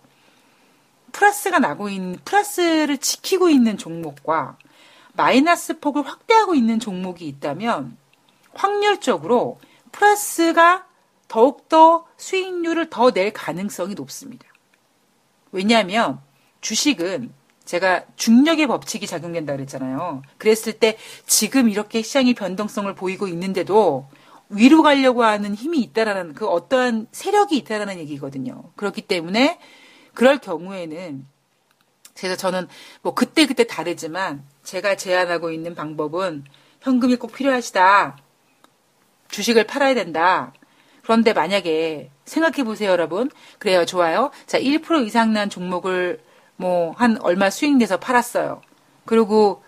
플러스가 1.12 1.60
나고 1.60 1.90
있는 1.90 2.18
플러스를 2.26 2.98
지키고 2.98 3.50
있는 3.50 3.78
종목과 3.78 4.58
마이너스 5.14 5.80
폭을 5.80 6.08
확대하고 6.08 6.56
있는 6.56 6.80
종목이 6.80 7.28
있다면 7.28 7.98
확률적으로 8.54 9.60
플러스가 9.92 10.86
더욱더 11.28 12.06
수익률을 12.18 12.90
더 12.90 13.12
낼 13.12 13.32
가능성이 13.32 13.94
높습니다. 13.94 14.46
왜냐하면 15.52 16.20
주식은 16.62 17.34
제가 17.66 18.04
중력의 18.16 18.68
법칙이 18.68 19.08
작용된다 19.08 19.54
그랬잖아요. 19.54 20.24
그랬을 20.38 20.74
때 20.74 20.98
지금 21.26 21.70
이렇게 21.70 22.02
시장이 22.02 22.34
변동성을 22.34 22.94
보이고 22.96 23.28
있는데도 23.28 24.10
위로 24.50 24.84
가려고 24.84 25.24
하는 25.24 25.56
힘이 25.56 25.80
있다라는 25.80 26.34
그 26.34 26.48
어떠한 26.48 27.08
세력이 27.12 27.56
있다라는 27.58 28.00
얘기거든요. 28.00 28.64
그렇기 28.76 29.04
때문에 29.04 29.60
그럴 30.14 30.38
경우에는 30.40 31.26
그래서 32.18 32.36
저는 32.36 32.68
뭐 33.02 33.14
그때 33.14 33.46
그때 33.48 33.66
다르지만 33.66 34.44
제가 34.64 34.96
제안하고 34.96 35.52
있는 35.52 35.74
방법은 35.76 36.44
현금이 36.82 37.16
꼭 37.18 37.34
필요하시다. 37.34 38.18
주식을 39.30 39.66
팔아야 39.66 39.94
된다. 39.94 40.54
그런데 41.04 41.34
만약에 41.34 42.12
생각해 42.26 42.64
보세요, 42.64 42.92
여러분. 42.92 43.30
그래요, 43.60 43.86
좋아요. 43.86 44.32
자, 44.46 44.60
1% 44.60 45.06
이상 45.08 45.34
난 45.34 45.50
종목을 45.50 46.22
뭐 46.58 46.94
한 46.98 47.18
얼마 47.22 47.50
수익 47.50 47.76
내서 47.78 47.98
팔았어요. 48.00 48.62
그리고 49.06 49.64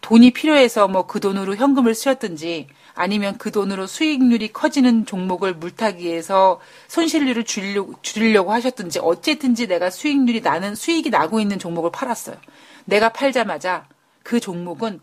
돈이 0.00 0.32
필요해서 0.32 0.88
뭐 0.88 1.06
그 1.06 1.20
돈으로 1.20 1.54
현금을 1.56 1.94
쓰셨든지 1.94 2.68
아니면 2.94 3.38
그 3.38 3.50
돈으로 3.50 3.86
수익률이 3.86 4.52
커지는 4.52 5.06
종목을 5.06 5.54
물타기해서 5.54 6.60
손실률을 6.88 7.44
줄이려고, 7.44 7.94
줄이려고 8.02 8.52
하셨든지 8.52 9.00
어쨌든지 9.02 9.66
내가 9.66 9.90
수익률이 9.90 10.40
나는 10.40 10.74
수익이 10.74 11.10
나고 11.10 11.40
있는 11.40 11.58
종목을 11.58 11.90
팔았어요. 11.90 12.36
내가 12.84 13.10
팔자마자 13.10 13.86
그 14.22 14.40
종목은 14.40 15.00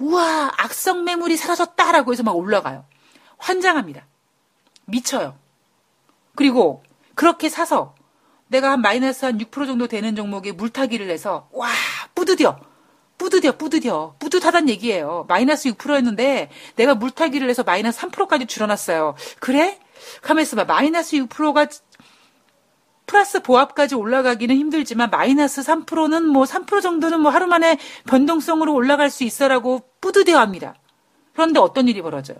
우와 0.00 0.52
악성 0.56 1.04
매물이 1.04 1.36
사라졌다라고 1.36 2.12
해서 2.12 2.22
막 2.22 2.36
올라가요. 2.36 2.84
환장합니다. 3.38 4.06
미쳐요. 4.84 5.36
그리고 6.34 6.82
그렇게 7.14 7.48
사서 7.48 7.94
내가 8.48 8.70
한 8.70 8.80
마이너스 8.80 9.24
한 9.24 9.38
6% 9.38 9.66
정도 9.66 9.86
되는 9.86 10.16
종목에 10.16 10.52
물타기를 10.52 11.10
해서 11.10 11.48
와 11.52 11.68
뿌드겨 12.14 12.58
뿌드겨 13.18 13.52
뿌드겨 13.52 14.14
뿌듯하단 14.18 14.68
얘기예요. 14.68 15.26
마이너스 15.28 15.68
6%였는데 15.70 16.50
내가 16.76 16.94
물타기를 16.94 17.48
해서 17.50 17.64
마이너스 17.64 18.00
3%까지 18.00 18.46
줄어났어요. 18.46 19.16
그래? 19.40 19.78
가만 20.22 20.42
있어 20.42 20.56
봐. 20.56 20.64
마이너스 20.64 21.16
6%가 21.16 21.66
플러스 23.06 23.40
보합까지 23.42 23.94
올라가기는 23.94 24.54
힘들지만 24.54 25.10
마이너스 25.10 25.62
3%는 25.62 26.28
뭐 26.28 26.44
3% 26.44 26.80
정도는 26.80 27.20
뭐 27.20 27.32
하루 27.32 27.46
만에 27.46 27.78
변동성으로 28.06 28.72
올라갈 28.72 29.10
수 29.10 29.24
있어라고 29.24 29.82
뿌듯해 30.00 30.34
합니다. 30.34 30.74
그런데 31.32 31.58
어떤 31.58 31.88
일이 31.88 32.02
벌어져요? 32.02 32.38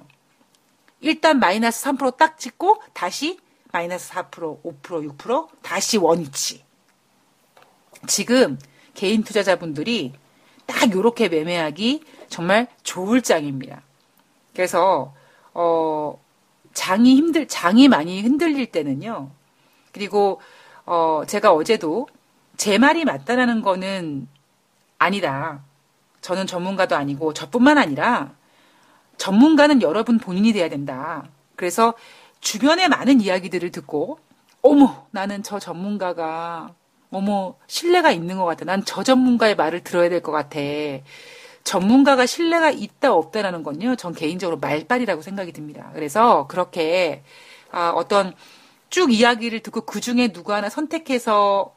일단 1.00 1.38
마이너스 1.40 1.85
3%딱 1.85 2.38
찍고 2.38 2.82
다시 2.92 3.38
마이너스 3.73 4.11
4%, 4.11 4.62
5%, 4.62 5.16
6% 5.16 5.49
다시 5.62 5.97
원위치. 5.97 6.64
지금 8.06 8.58
개인 8.94 9.25
투자자분들이 9.25 10.12
딱 10.68 10.92
요렇게 10.92 11.30
매매하기 11.30 12.04
정말 12.28 12.68
좋을 12.82 13.22
장입니다. 13.22 13.80
그래서 14.54 15.14
어 15.54 16.20
장이 16.75 17.16
힘들 17.16 17.48
장이 17.48 17.88
많이 17.88 18.20
흔들릴 18.20 18.70
때는요. 18.70 19.30
그리고 19.92 20.40
어 20.84 21.22
제가 21.26 21.52
어제도 21.52 22.06
제 22.58 22.76
말이 22.76 23.04
맞다라는 23.06 23.62
거는 23.62 24.28
아니다. 24.98 25.62
저는 26.20 26.46
전문가도 26.46 26.96
아니고 26.96 27.32
저뿐만 27.32 27.78
아니라 27.78 28.34
전문가는 29.16 29.80
여러분 29.80 30.18
본인이 30.18 30.52
돼야 30.52 30.68
된다. 30.68 31.26
그래서 31.56 31.94
주변의 32.40 32.88
많은 32.88 33.22
이야기들을 33.22 33.72
듣고 33.72 34.18
어머 34.60 35.06
나는 35.12 35.42
저 35.42 35.58
전문가가 35.58 36.75
어머 37.10 37.56
신뢰가 37.66 38.10
있는 38.12 38.36
것 38.38 38.44
같아. 38.44 38.64
난 38.64 38.82
저 38.84 39.02
전문가의 39.02 39.56
말을 39.56 39.82
들어야 39.84 40.08
될 40.08 40.22
것 40.22 40.32
같아. 40.32 40.58
전문가가 41.64 42.26
신뢰가 42.26 42.70
있다 42.70 43.12
없다라는 43.12 43.62
건요. 43.62 43.96
전 43.96 44.14
개인적으로 44.14 44.58
말빨이라고 44.58 45.22
생각이 45.22 45.52
듭니다. 45.52 45.90
그래서 45.94 46.46
그렇게 46.48 47.22
아, 47.70 47.90
어떤 47.90 48.34
쭉 48.90 49.12
이야기를 49.12 49.60
듣고 49.60 49.82
그 49.82 50.00
중에 50.00 50.28
누구 50.28 50.52
하나 50.54 50.70
선택해서 50.70 51.74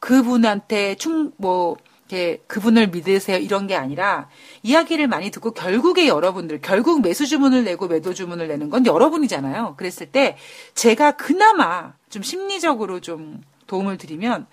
그분한테 0.00 0.96
충 0.96 1.32
뭐 1.38 1.76
이렇게 2.08 2.42
그분을 2.48 2.88
믿으세요 2.88 3.38
이런 3.38 3.66
게 3.68 3.76
아니라 3.76 4.28
이야기를 4.64 5.06
많이 5.08 5.30
듣고 5.30 5.52
결국에 5.52 6.08
여러분들 6.08 6.60
결국 6.60 7.02
매수 7.02 7.26
주문을 7.26 7.64
내고 7.64 7.86
매도 7.88 8.14
주문을 8.14 8.48
내는 8.48 8.68
건 8.70 8.84
여러분이잖아요. 8.86 9.76
그랬을 9.76 10.10
때 10.10 10.36
제가 10.74 11.12
그나마 11.12 11.94
좀 12.10 12.22
심리적으로 12.22 13.00
좀 13.00 13.42
도움을 13.70 13.96
드리면 13.98 14.46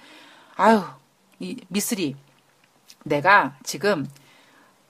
아유 0.56 0.82
이 1.40 1.58
미쓰리 1.70 2.16
내가 3.04 3.56
지금 3.64 4.08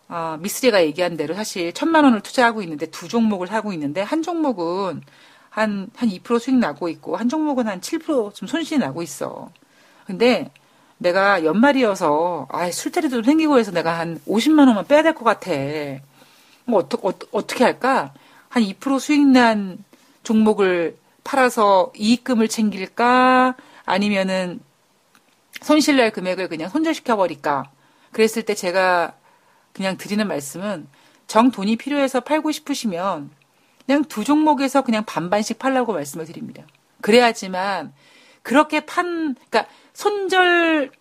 어, 0.10 0.38
미쓰리가 0.40 0.84
얘기한 0.86 1.18
대로 1.18 1.34
사실 1.34 1.74
천만 1.74 2.04
원을 2.04 2.22
투자하고 2.22 2.62
있는데 2.64 2.86
두 2.88 3.08
종목을 3.08 3.48
사고 3.48 3.74
있는데 3.74 4.02
한 4.02 4.22
종목은 4.22 5.02
한, 5.50 5.90
한 5.96 6.10
2% 6.10 6.40
수익 6.40 6.56
나고 6.58 6.88
있고 6.90 7.16
한 7.18 7.30
종목은 7.30 7.68
한 7.68 7.82
7%좀 7.82 8.48
손실이 8.48 8.80
나고 8.80 9.02
있어. 9.02 9.50
근데 10.06 10.52
내가 10.98 11.44
연말이어서 11.44 12.48
아, 12.50 12.72
술자리도 12.72 13.24
생기고 13.24 13.60
해서 13.60 13.72
내가 13.72 13.98
한 14.00 14.20
50만 14.28 14.68
원만 14.68 14.86
빼야 14.88 15.04
될 15.04 15.14
것 15.14 15.24
같아. 15.26 15.52
뭐 16.66 16.80
어떠, 16.82 16.98
어, 17.02 17.14
어떻게 17.32 17.64
할까? 17.64 18.14
한 18.50 18.64
2% 18.64 19.00
수익 19.00 19.26
난 19.28 19.84
종목을 20.24 20.98
팔아서 21.24 21.92
이익금을 21.96 22.48
챙길까? 22.48 23.56
아니면은 23.88 24.60
손실날 25.62 26.12
금액을 26.12 26.50
그냥 26.50 26.70
손절시켜 26.70 27.16
버릴까? 27.16 27.72
그랬을 28.12 28.44
때 28.44 28.54
제가 28.54 29.16
그냥 29.74 29.98
드리는 29.98 30.28
말씀은 30.28 30.88
정 31.26 31.50
돈이 31.52 31.78
필요해서 31.78 32.20
팔고 32.20 32.52
싶으시면 32.52 33.32
그냥 33.86 34.04
두 34.04 34.24
종목에서 34.24 34.84
그냥 34.84 35.06
반반씩 35.06 35.58
팔라고 35.58 35.94
말씀을 35.94 36.26
드립니다. 36.26 36.64
그래야지만 37.02 37.94
그렇게 38.44 38.86
판, 38.86 39.36
그러니까 39.36 39.68
손절 39.94 40.92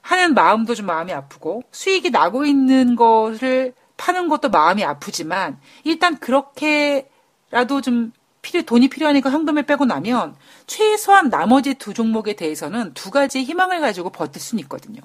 하는 0.00 0.34
마음도 0.34 0.74
좀 0.74 0.86
마음이 0.86 1.12
아프고 1.12 1.62
수익이 1.72 2.10
나고 2.10 2.44
있는 2.44 2.94
것을 2.94 3.74
파는 3.96 4.28
것도 4.28 4.50
마음이 4.50 4.84
아프지만 4.84 5.60
일단 5.84 6.18
그렇게라도 6.18 7.80
좀 7.82 8.12
필요, 8.42 8.62
돈이 8.62 8.88
필요하니까 8.88 9.30
현금을 9.30 9.62
빼고 9.62 9.84
나면 9.84 10.34
최소한 10.66 11.30
나머지 11.30 11.74
두 11.74 11.94
종목에 11.94 12.34
대해서는 12.34 12.92
두 12.92 13.10
가지의 13.10 13.44
희망을 13.44 13.80
가지고 13.80 14.10
버틸 14.10 14.40
수는 14.40 14.62
있거든요. 14.64 15.00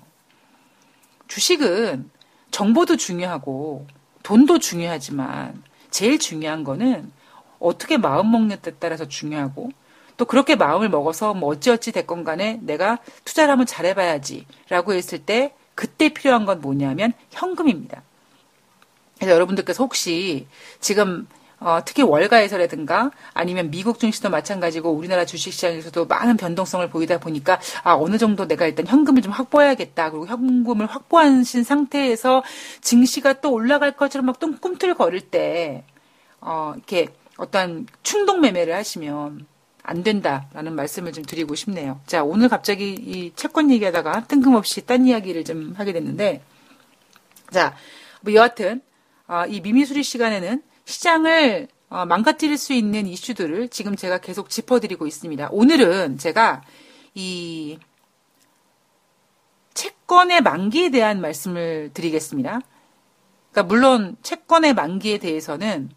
주식은 1.28 2.10
정보도 2.52 2.98
중요하고 2.98 3.86
돈도 4.24 4.60
중요하지만 4.60 5.64
제일 5.92 6.18
중요한 6.18 6.64
거는 6.64 7.12
어떻게 7.60 7.98
마음 7.98 8.32
먹느냐에 8.32 8.60
따라서 8.80 9.08
중요하고 9.08 9.70
또 10.18 10.26
그렇게 10.26 10.56
마음을 10.56 10.90
먹어서 10.90 11.36
뭐 11.36 11.50
어찌어찌 11.50 11.92
됐건 11.92 12.24
간에 12.24 12.60
내가 12.64 12.98
투자를 13.24 13.52
한번 13.52 13.68
잘해봐야지 13.68 14.46
라고 14.70 14.94
했을 14.94 15.20
때 15.20 15.54
그때 15.76 16.10
필요한 16.10 16.46
건 16.46 16.60
뭐냐면 16.60 17.14
현금입니다. 17.30 18.02
그래서 19.18 19.34
여러분들께서 19.34 19.84
혹시 19.84 20.48
지금 20.80 21.28
어, 21.60 21.80
특히 21.84 22.04
월가에서라든가 22.04 23.12
아니면 23.34 23.72
미국 23.72 24.00
증시도 24.00 24.30
마찬가지고 24.30 24.92
우리나라 24.92 25.26
주식시장에서도 25.26 26.06
많은 26.06 26.38
변동성을 26.38 26.88
보이다 26.90 27.18
보니까 27.20 27.60
아 27.84 27.94
어느 27.96 28.18
정도 28.18 28.48
내가 28.48 28.68
일단 28.68 28.86
현금을 28.86 29.22
좀 29.22 29.32
확보해야겠다 29.32 30.12
그리고 30.12 30.28
현금을 30.28 30.86
확보하신 30.86 31.64
상태에서 31.64 32.44
증시가 32.82 33.34
또 33.34 33.52
올라갈 33.52 33.92
것처럼 33.94 34.28
막 34.28 34.40
꿈틀거릴 34.40 35.30
때 35.32 35.84
어, 36.42 36.74
이렇게 36.76 37.08
어떤 37.38 37.88
충동 38.04 38.42
매매를 38.42 38.76
하시면 38.76 39.46
안 39.84 40.04
된다라는 40.04 40.76
말씀을 40.76 41.14
좀 41.14 41.24
드리고 41.24 41.56
싶네요. 41.56 42.00
자 42.06 42.24
오늘 42.24 42.50
갑자기 42.50 42.94
이 42.94 43.32
채권 43.36 43.72
얘기하다가 43.72 44.26
뜬금없이 44.26 44.86
딴 44.86 45.06
이야기를 45.06 45.44
좀 45.44 45.74
하게 45.78 45.94
됐는데 45.94 46.42
자 47.52 47.74
뭐 48.22 48.34
여하튼 48.34 48.82
어, 49.28 49.44
이 49.48 49.62
미미수리 49.62 50.04
시간에는 50.04 50.62
시장을 50.88 51.68
어, 51.90 52.06
망가뜨릴 52.06 52.58
수 52.58 52.74
있는 52.74 53.08
이슈들을 53.08 53.70
지금 53.70 53.96
제가 53.96 54.18
계속 54.20 54.50
짚어드리고 54.50 55.06
있습니다. 55.06 55.50
오늘은 55.52 56.18
제가 56.18 56.64
이 57.14 57.78
채권의 59.74 60.42
만기에 60.42 60.90
대한 60.90 61.22
말씀을 61.22 61.92
드리겠습니다. 61.94 62.62
그러니까 63.52 63.64
물론 63.64 64.18
채권의 64.22 64.74
만기에 64.74 65.20
대해서는 65.20 65.90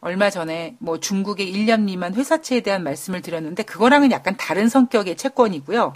얼마 0.00 0.30
전에 0.30 0.76
뭐 0.78 1.00
중국의 1.00 1.52
1년 1.52 1.82
미만 1.82 2.14
회사채에 2.14 2.60
대한 2.60 2.84
말씀을 2.84 3.22
드렸는데 3.22 3.62
그거랑은 3.64 4.12
약간 4.12 4.36
다른 4.36 4.68
성격의 4.68 5.16
채권이고요. 5.16 5.92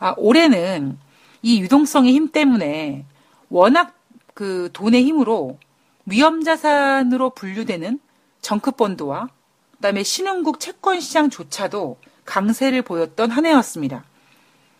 아, 0.00 0.14
올해는 0.16 0.98
이 1.42 1.60
유동성의 1.62 2.12
힘 2.12 2.28
때문에 2.28 3.06
워낙 3.48 3.96
그 4.34 4.70
돈의 4.72 5.04
힘으로 5.04 5.58
위험자산으로 6.06 7.30
분류되는 7.30 8.00
정크펀드와 8.40 9.28
그다음에 9.76 10.02
신흥국 10.02 10.60
채권 10.60 11.00
시장조차도 11.00 11.98
강세를 12.24 12.82
보였던 12.82 13.30
한 13.30 13.46
해였습니다. 13.46 14.04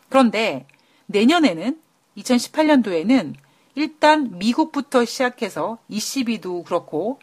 그런데 0.08 0.66
내년에는 1.06 1.80
2018년도에는 2.16 3.34
일단 3.74 4.38
미국부터 4.38 5.04
시작해서 5.04 5.78
ECB도 5.88 6.64
그렇고 6.64 7.18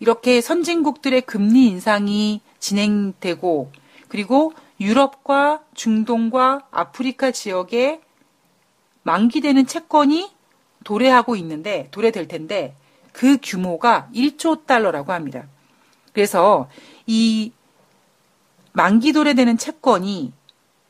이렇게 0.00 0.40
선진국들의 0.40 1.22
금리 1.22 1.66
인상이 1.66 2.40
진행되고 2.58 3.72
그리고 4.08 4.52
유럽과 4.80 5.62
중동과 5.74 6.68
아프리카 6.70 7.30
지역에 7.30 8.00
만기되는 9.02 9.66
채권이 9.66 10.30
도래하고 10.88 11.36
있는데 11.36 11.88
도래될 11.90 12.28
텐데 12.28 12.74
그 13.12 13.36
규모가 13.42 14.08
1조 14.14 14.64
달러라고 14.64 15.12
합니다. 15.12 15.44
그래서 16.14 16.70
이 17.06 17.52
만기 18.72 19.12
도래되는 19.12 19.58
채권이 19.58 20.32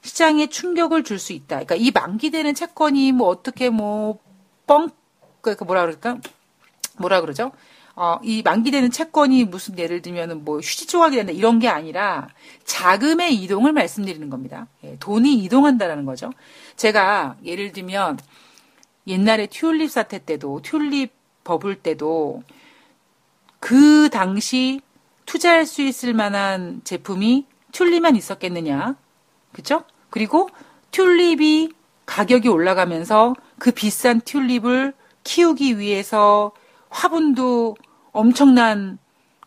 시장에 0.03 0.47
충격을 0.47 1.03
줄 1.03 1.19
수 1.19 1.33
있다. 1.33 1.57
그러니까 1.57 1.75
이 1.75 1.91
만기되는 1.91 2.55
채권이 2.55 3.11
뭐 3.11 3.27
어떻게 3.27 3.71
뭐 3.71 4.21
뻥, 4.69 4.91
그 5.41 5.57
뭐라 5.65 5.81
그럴까? 5.81 6.19
뭐라 6.99 7.21
그러죠? 7.21 7.51
어, 7.97 8.21
이 8.23 8.43
만기되는 8.43 8.93
채권이 8.93 9.47
무슨 9.47 9.77
예를 9.77 10.01
들면은 10.01 10.45
뭐 10.45 10.59
휴지 10.59 10.87
조각이 10.87 11.17
된다 11.17 11.33
이런 11.33 11.59
게 11.59 11.67
아니라 11.67 12.29
자금의 12.65 13.35
이동을 13.35 13.73
말씀드리는 13.73 14.31
겁니다. 14.31 14.69
예, 14.85 14.97
돈이 15.01 15.35
이동한다라는 15.43 16.05
거죠. 16.05 16.31
제가 16.77 17.35
예를 17.45 17.73
들면 17.73 18.19
옛날에 19.09 19.47
튤립 19.47 19.91
사태 19.91 20.19
때도 20.19 20.61
튤립 20.63 21.13
버블 21.43 21.77
때도 21.77 22.43
그 23.59 24.11
당시 24.11 24.81
투자할 25.27 25.67
수 25.67 25.83
있을 25.83 26.13
만한 26.15 26.83
제품이 26.85 27.47
튤립만 27.73 28.17
있었겠느냐. 28.17 28.97
그죠? 29.53 29.85
그리고 30.11 30.49
튤립이 30.91 31.71
가격이 32.07 32.49
올라가면서 32.49 33.35
그 33.59 33.71
비싼 33.71 34.21
튤립을 34.21 34.95
키우기 35.25 35.79
위해서 35.79 36.53
화분도 36.91 37.77
엄청난 38.13 38.99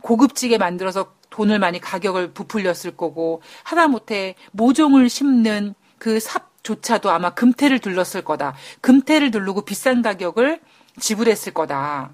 고급지게 0.02 0.58
만들어서 0.58 1.13
돈을 1.30 1.60
많이 1.60 1.80
가격을 1.80 2.34
부풀렸을 2.34 2.97
거고 2.97 3.41
하다못해 3.63 4.36
모종을 4.52 5.08
심는 5.10 5.76
그 5.97 6.19
삽 6.19 6.51
조차도 6.63 7.10
아마 7.10 7.32
금태를 7.32 7.80
둘렀을 7.80 8.24
거다. 8.24 8.56
금태를 8.82 9.32
두르고 9.32 9.62
비싼 9.62 10.02
가격을 10.02 10.62
지불했을 11.00 11.54
거다. 11.54 12.13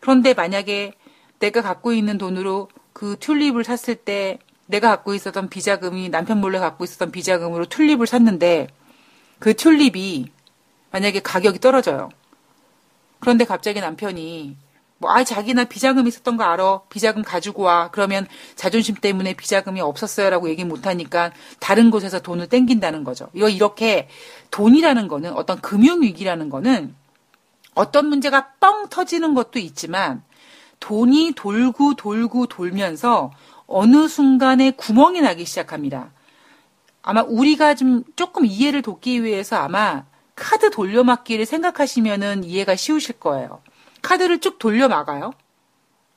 그런데 0.00 0.34
만약에 0.34 0.92
내가 1.38 1.62
갖고 1.62 1.92
있는 1.92 2.18
돈으로 2.18 2.68
그 2.92 3.16
튤립을 3.18 3.64
샀을 3.64 3.96
때 3.96 4.38
내가 4.66 4.88
갖고 4.88 5.14
있었던 5.14 5.48
비자금이 5.48 6.10
남편 6.10 6.40
몰래 6.40 6.58
갖고 6.58 6.84
있었던 6.84 7.10
비자금으로 7.10 7.66
튤립을 7.66 8.06
샀는데 8.06 8.68
그 9.38 9.54
튤립이 9.54 10.30
만약에 10.90 11.20
가격이 11.20 11.60
떨어져요. 11.60 12.08
그런데 13.20 13.44
갑자기 13.44 13.80
남편이 13.80 14.56
뭐, 14.98 15.12
아, 15.12 15.22
자기나 15.22 15.64
비자금 15.64 16.06
있었던 16.08 16.36
거 16.36 16.44
알아. 16.44 16.82
비자금 16.88 17.22
가지고 17.22 17.62
와. 17.62 17.88
그러면 17.92 18.26
자존심 18.56 18.96
때문에 18.96 19.34
비자금이 19.34 19.80
없었어요. 19.80 20.28
라고 20.28 20.48
얘기 20.48 20.64
못하니까 20.64 21.32
다른 21.60 21.90
곳에서 21.90 22.20
돈을 22.20 22.48
땡긴다는 22.48 23.04
거죠. 23.04 23.28
이거 23.32 23.48
이렇게 23.48 24.08
돈이라는 24.50 25.08
거는 25.08 25.32
어떤 25.34 25.60
금융위기라는 25.60 26.50
거는 26.50 26.94
어떤 27.74 28.06
문제가 28.06 28.54
뻥 28.58 28.88
터지는 28.88 29.34
것도 29.34 29.60
있지만 29.60 30.22
돈이 30.80 31.32
돌고 31.36 31.94
돌고 31.94 32.46
돌면서 32.46 33.30
어느 33.68 34.08
순간에 34.08 34.72
구멍이 34.72 35.20
나기 35.20 35.44
시작합니다. 35.44 36.10
아마 37.02 37.22
우리가 37.22 37.74
좀 37.76 38.02
조금 38.16 38.44
이해를 38.44 38.82
돕기 38.82 39.22
위해서 39.22 39.56
아마 39.56 40.04
카드 40.34 40.70
돌려막기를 40.70 41.46
생각하시면은 41.46 42.44
이해가 42.44 42.74
쉬우실 42.74 43.20
거예요. 43.20 43.60
카드를 44.02 44.40
쭉 44.40 44.58
돌려 44.58 44.88
막아요. 44.88 45.32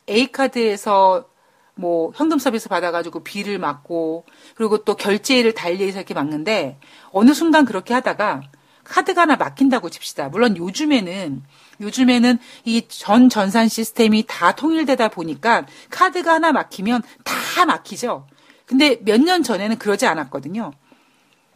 A카드에서 0.10 1.30
뭐 1.76 2.12
현금 2.16 2.38
서비스 2.38 2.70
받아가지고 2.70 3.24
B를 3.24 3.58
막고 3.58 4.26
그리고 4.56 4.84
또 4.84 4.96
결제를 4.96 5.54
달리해서 5.54 6.00
이렇게 6.00 6.14
막는데 6.14 6.80
어느 7.12 7.34
순간 7.34 7.66
그렇게 7.66 7.94
하다가 7.94 8.42
카드가 8.84 9.22
하나 9.22 9.36
막힌다고 9.36 9.90
칩시다. 9.90 10.30
물론 10.30 10.58
요즘에는 10.58 11.44
요즘에는 11.80 12.40
이 12.66 12.82
전 12.88 13.30
전산 13.30 13.68
시스템이 13.70 14.26
다 14.28 14.52
통일되다 14.54 15.08
보니까 15.10 15.66
카드가 15.90 16.34
하나 16.34 16.52
막히면 16.52 17.04
다 17.24 17.66
막히죠. 17.66 18.28
근데 18.66 19.00
몇 19.04 19.22
년 19.22 19.44
전에는 19.44 19.78
그러지 19.78 20.06
않았거든요. 20.08 20.72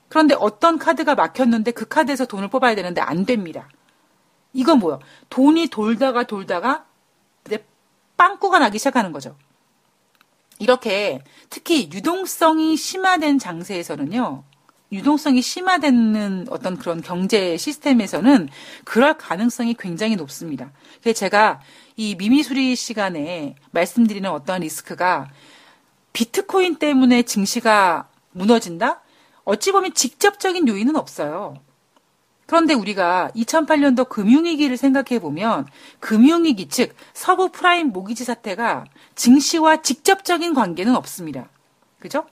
그런데 0.07 0.35
어떤 0.37 0.77
카드가 0.77 1.15
막혔는데 1.15 1.71
그 1.71 1.87
카드에서 1.87 2.25
돈을 2.25 2.47
뽑아야 2.49 2.75
되는데 2.75 3.01
안 3.01 3.25
됩니다. 3.25 3.67
이건 4.55 4.79
뭐요? 4.79 4.99
돈이 5.29 5.67
돌다가 5.67 6.23
돌다가 6.23 6.85
이제 7.45 7.63
빵꾸가 8.17 8.57
나기 8.57 8.79
시작하는 8.79 9.11
거죠. 9.11 9.35
이렇게 10.59 11.21
특히 11.49 11.89
유동성이 11.93 12.77
심화된 12.77 13.37
장세에서는요. 13.37 14.43
유동성이 14.93 15.41
심화되는 15.41 16.47
어떤 16.49 16.77
그런 16.77 17.01
경제 17.01 17.57
시스템에서는 17.57 18.47
그럴 18.85 19.17
가능성이 19.17 19.73
굉장히 19.73 20.15
높습니다. 20.15 20.71
그래서 21.01 21.19
제가 21.19 21.59
이 21.97 22.15
미미수리 22.15 22.77
시간에 22.77 23.55
말씀드리는 23.71 24.29
어떤 24.29 24.61
리스크가 24.61 25.29
비트코인 26.13 26.75
때문에 26.75 27.23
증시가 27.23 28.07
무너진다? 28.31 29.01
어찌 29.43 29.73
보면 29.73 29.93
직접적인 29.93 30.67
요인은 30.69 30.95
없어요. 30.95 31.55
그런데 32.45 32.73
우리가 32.73 33.31
2008년도 33.35 34.07
금융위기를 34.07 34.77
생각해 34.77 35.19
보면 35.19 35.67
금융위기 35.99 36.67
즉 36.67 36.95
서브프라임 37.13 37.89
모기지 37.89 38.23
사태가 38.23 38.85
증시와 39.15 39.81
직접적인 39.81 40.53
관계는 40.53 40.95
없습니다. 40.95 41.49
그죠? 41.99 42.25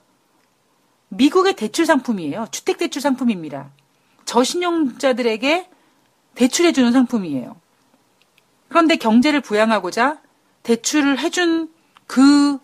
미국의 1.10 1.56
대출 1.56 1.86
상품이에요. 1.86 2.47
주택 2.52 2.78
대출 2.78 3.02
상품입니다. 3.02 3.71
저신용자들에게 4.26 5.69
대출해 6.36 6.71
주는 6.71 6.91
상품이에요. 6.91 7.56
그런데 8.69 8.95
경제를 8.95 9.41
부양하고자 9.41 10.19
대출을 10.63 11.19
해준 11.19 11.71
그 12.08 12.58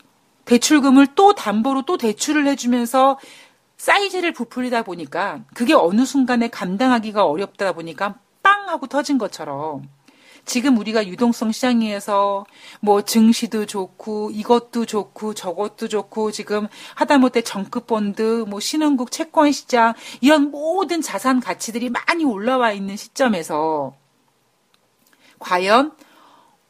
대출금을 0.46 1.08
또 1.16 1.34
담보로 1.34 1.84
또 1.84 1.98
대출을 1.98 2.48
해주면서 2.48 3.20
사이즈를 3.80 4.34
부풀리다 4.34 4.84
보니까 4.84 5.40
그게 5.56 5.74
어느 5.74 6.06
순간에 6.06 6.50
감당하기가 6.50 7.26
어렵다 7.26 7.72
보니까 7.72 8.20
빵 8.44 8.68
하고 8.68 8.88
터진 8.88 9.18
것처럼 9.18 9.88
지금 10.44 10.78
우리가 10.78 11.08
유동성 11.08 11.54
시장에서 11.54 12.46
뭐 12.82 13.02
증시도 13.04 13.66
좋고 13.66 14.32
이것도 14.32 14.86
좋고 14.86 15.34
저것도 15.34 15.88
좋고 15.88 16.32
지금 16.32 16.68
하다못해 16.96 17.42
정급 17.42 17.88
본드 17.88 18.46
뭐 18.48 18.60
신흥국 18.60 19.12
채권 19.12 19.52
시장 19.54 19.94
이런 20.20 20.52
모든 20.52 21.02
자산 21.02 21.40
가치들이 21.40 21.90
많이 21.90 22.26
올라와 22.26 22.74
있는 22.74 22.98
시점에서 22.98 23.96
과연 25.40 25.94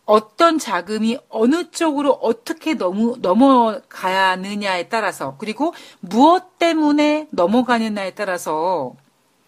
어떤 0.10 0.58
자금이 0.58 1.20
어느 1.30 1.70
쪽으로 1.70 2.14
어떻게 2.14 2.74
넘어, 2.74 3.16
넘어가느냐에 3.18 4.90
따라서 4.90 5.36
그리고 5.38 5.72
무엇 6.00 6.58
때문에 6.58 7.28
넘어가느냐에 7.30 8.16
따라서 8.16 8.96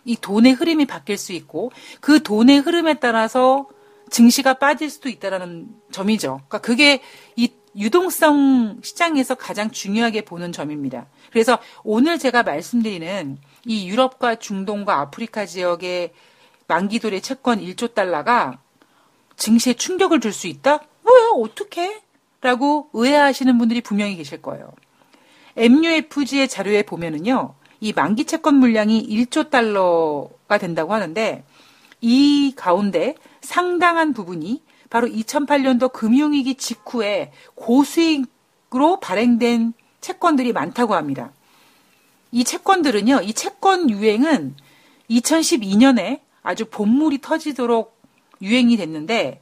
이 0.05 0.15
돈의 0.15 0.53
흐름이 0.53 0.85
바뀔 0.85 1.17
수 1.17 1.33
있고 1.33 1.71
그 1.99 2.21
돈의 2.21 2.59
흐름에 2.59 2.99
따라서 2.99 3.69
증시가 4.11 4.53
빠질 4.53 4.91
수도 4.91 5.09
있다라는 5.09 5.67
점이죠. 5.91 6.41
그러니까 6.47 6.59
그게 6.59 7.01
이 7.35 7.51
유동성 7.75 8.81
시장에서 8.83 9.33
가장 9.33 9.71
중요하게 9.71 10.25
보는 10.25 10.51
점입니다. 10.51 11.07
그래서 11.31 11.57
오늘 11.83 12.19
제가 12.19 12.43
말씀드리는 12.43 13.39
이 13.65 13.89
유럽과 13.89 14.35
중동과 14.35 14.99
아프리카 14.99 15.47
지역의 15.47 16.13
만기돌의 16.67 17.21
채권 17.21 17.59
1조 17.59 17.95
달러가 17.95 18.59
증시에 19.37 19.73
충격을 19.73 20.19
줄 20.19 20.33
수 20.33 20.47
있다? 20.47 20.79
뭐야, 21.03 21.31
어떻게? 21.35 22.01
라고 22.41 22.89
의아하시는 22.93 23.57
분들이 23.57 23.81
분명히 23.81 24.15
계실 24.15 24.41
거예요. 24.41 24.71
MUFG의 25.57 26.47
자료에 26.47 26.83
보면은요, 26.83 27.53
이 27.79 27.93
만기 27.93 28.25
채권 28.25 28.55
물량이 28.55 29.07
1조 29.07 29.49
달러가 29.49 30.57
된다고 30.57 30.93
하는데, 30.93 31.43
이 31.99 32.53
가운데 32.55 33.15
상당한 33.41 34.13
부분이 34.13 34.63
바로 34.89 35.07
2008년도 35.07 35.91
금융위기 35.91 36.55
직후에 36.55 37.31
고수익으로 37.55 38.99
발행된 39.01 39.73
채권들이 40.01 40.53
많다고 40.53 40.95
합니다. 40.95 41.31
이 42.31 42.43
채권들은요, 42.43 43.21
이 43.23 43.33
채권 43.33 43.89
유행은 43.89 44.55
2012년에 45.09 46.21
아주 46.43 46.65
본물이 46.65 47.19
터지도록 47.21 47.90
유행이 48.41 48.77
됐는데 48.77 49.41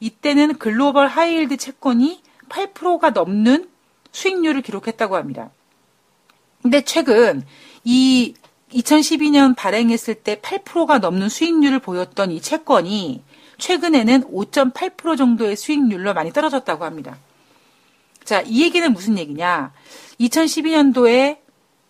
이때는 0.00 0.58
글로벌 0.58 1.08
하이힐드 1.08 1.56
채권이 1.56 2.22
8%가 2.48 3.10
넘는 3.10 3.68
수익률을 4.12 4.62
기록했다고 4.62 5.16
합니다. 5.16 5.50
근데 6.62 6.82
최근 6.82 7.42
이 7.84 8.34
2012년 8.72 9.56
발행했을 9.56 10.14
때 10.14 10.36
8%가 10.36 10.98
넘는 10.98 11.28
수익률을 11.28 11.80
보였던 11.80 12.30
이 12.30 12.40
채권이 12.40 13.22
최근에는 13.58 14.24
5.8% 14.24 15.16
정도의 15.16 15.56
수익률로 15.56 16.14
많이 16.14 16.32
떨어졌다고 16.32 16.84
합니다. 16.84 17.18
자, 18.24 18.42
이 18.42 18.62
얘기는 18.62 18.92
무슨 18.92 19.18
얘기냐? 19.18 19.72
2012년도에 20.20 21.38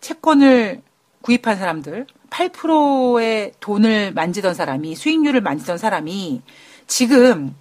채권을 0.01 0.83
구입한 1.23 1.57
사람들, 1.59 2.07
8%의 2.31 3.53
돈을 3.61 4.13
만지던 4.13 4.55
사람이, 4.55 4.95
수익률을 4.95 5.41
만지던 5.41 5.79
사람이 5.79 6.43
지금 6.87 7.55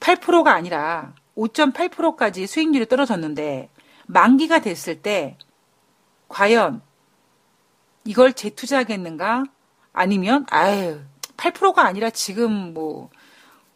8%가 0.00 0.52
아니라 0.54 1.14
5.8%까지 1.36 2.46
수익률이 2.46 2.86
떨어졌는데 2.88 3.68
만기가 4.06 4.60
됐을 4.60 5.00
때 5.02 5.36
과연 6.28 6.82
이걸 8.04 8.32
재투자하겠는가? 8.32 9.44
아니면 9.92 10.46
아유 10.50 11.00
8%가 11.36 11.84
아니라 11.84 12.10
지금 12.10 12.74
뭐 12.74 13.10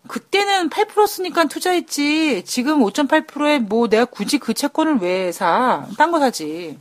그때는 0.07 0.69
8% 0.69 1.07
쓰니까 1.07 1.45
투자했지. 1.45 2.45
지금 2.45 2.81
5.8%에 2.81 3.59
뭐 3.61 3.89
내가 3.89 4.05
굳이 4.05 4.39
그 4.39 4.53
채권을 4.53 4.99
왜 4.99 5.33
사? 5.33 5.87
딴 5.97 6.11
거 6.11 6.19
사지. 6.21 6.79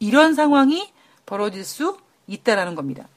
이런 0.00 0.34
상황이 0.34 0.92
벌어질 1.32 1.64
수 1.64 1.96
있다라는 2.26 2.74
겁니다. 2.74 3.08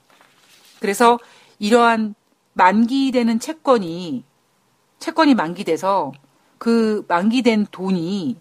그래서 0.79 1.19
이러한 1.59 2.15
만기되는 2.53 3.41
채권이 3.41 4.23
채권이 4.99 5.35
만기돼서 5.35 6.13
그 6.57 7.03
만기된 7.09 7.67
돈이 7.71 8.37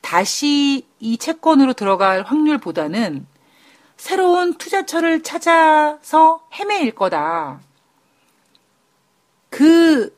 다시 0.00 0.86
이 1.00 1.18
채권으로 1.18 1.74
들어갈 1.74 2.22
확률보다는 2.22 3.26
새로운 3.98 4.54
투자처를 4.54 5.22
찾아서 5.22 6.48
헤매일 6.54 6.94
거다. 6.94 7.60
그 9.50 10.16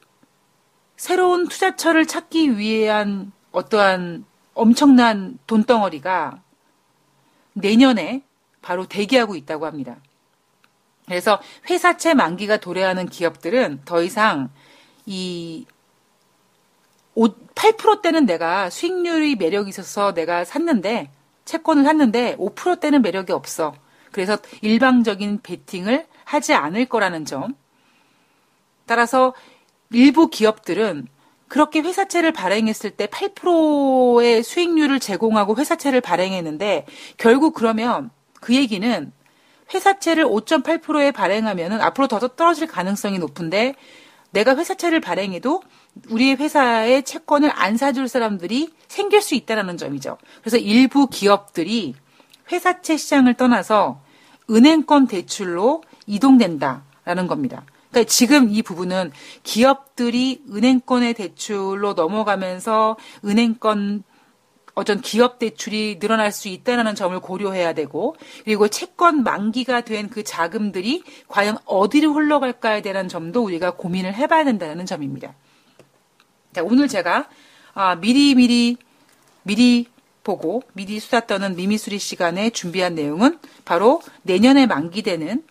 새로운 0.97 1.49
투자처를 1.49 2.07
찾기 2.07 2.57
위한 2.57 3.33
어떠한 3.51 4.25
엄청난 4.55 5.41
돈덩어리가 5.49 6.41
내년에 7.55 8.23
바로 8.67 8.85
대기하고 8.85 9.37
있다고 9.37 9.65
합니다. 9.65 9.97
그래서 11.07 11.41
회사채 11.71 12.15
만기가 12.15 12.57
도래하는 12.57 13.07
기업들은 13.09 13.83
더 13.85 14.03
이상 14.03 14.51
이 15.07 15.67
8%대는 17.15 18.27
내가 18.27 18.69
수익률이 18.69 19.37
매력이 19.37 19.69
있어서 19.69 20.15
내가 20.15 20.45
샀는데 20.45 21.13
채권을 21.45 21.85
샀는데 21.85 22.37
5%대는 22.39 23.03
매력이 23.03 23.31
없어. 23.31 23.73
그래서 24.11 24.37
일방적인 24.63 25.43
베팅을 25.43 26.09
하지 26.25 26.53
않을 26.53 26.87
거라는 26.87 27.25
점. 27.25 27.55
따라서 28.85 29.33
일부 29.91 30.29
기업들은 30.29 31.07
그렇게 31.47 31.83
회사채를 31.83 32.33
발행했을 32.33 32.91
때 32.91 33.07
8%의 33.07 34.43
수익률을 34.43 34.99
제공하고 34.99 35.57
회사채를 35.57 36.01
발행했는데 36.01 36.87
결국 37.17 37.55
그러면 37.55 38.11
그 38.41 38.55
얘기는 38.55 39.13
회사채를 39.73 40.25
5.8%에 40.25 41.11
발행하면 41.11 41.81
앞으로 41.81 42.07
더 42.09 42.19
떨어질 42.29 42.67
가능성이 42.67 43.19
높은데 43.19 43.75
내가 44.31 44.57
회사채를 44.57 45.01
발행해도 45.01 45.63
우리의 46.11 46.37
회사의 46.37 47.05
채권을 47.05 47.51
안 47.55 47.77
사줄 47.77 48.09
사람들이 48.09 48.71
생길 48.87 49.23
수 49.23 49.35
있다는 49.35 49.77
점이죠. 49.77 50.19
그래서 50.41 50.59
일부 50.59 51.09
기업들이 51.09 51.95
회사채 52.53 52.97
시장을 52.97 53.35
떠나서 53.35 54.03
은행권 54.51 55.07
대출로 55.07 55.83
이동된다라는 56.07 57.27
겁니다. 57.27 57.65
그러니까 57.91 58.11
지금 58.11 58.51
이 58.51 58.63
부분은 58.63 59.11
기업들이 59.43 60.43
은행권의 60.53 61.15
대출로 61.15 61.95
넘어가면서 61.95 62.97
은행권 63.25 64.05
어떤 64.77 65.01
기업 65.01 65.39
대출이 65.39 65.99
늘어날 65.99 66.31
수 66.31 66.49
있다는 66.49 66.95
점을 66.95 67.19
고려해야 67.19 67.73
되고 67.73 68.15
그리고 68.45 68.69
채권 68.69 69.25
만기가 69.25 69.81
된 69.81 70.07
그 70.11 70.23
자금들이 70.23 71.03
과연 71.29 71.57
어디로 71.65 72.13
흘러갈까에 72.13 72.83
대한 72.83 73.09
점도 73.09 73.43
우리가 73.43 73.73
고민을 73.73 74.15
해봐야 74.15 74.45
된다는 74.45 74.87
점입니다. 74.87 75.35
자, 76.53 76.63
오늘 76.63 76.89
제가 76.89 77.29
아, 77.75 77.97
미리 77.97 78.35
미리 78.35 78.77
미리 79.43 79.87
보고 80.23 80.63
미리 80.75 81.01
수다 81.01 81.27
떠는 81.27 81.57
미미수리 81.57 81.99
시간에 81.99 82.51
준비한 82.51 82.95
내용은 82.95 83.39
바로 83.65 84.03
내년에 84.23 84.67
만기되는 84.67 85.43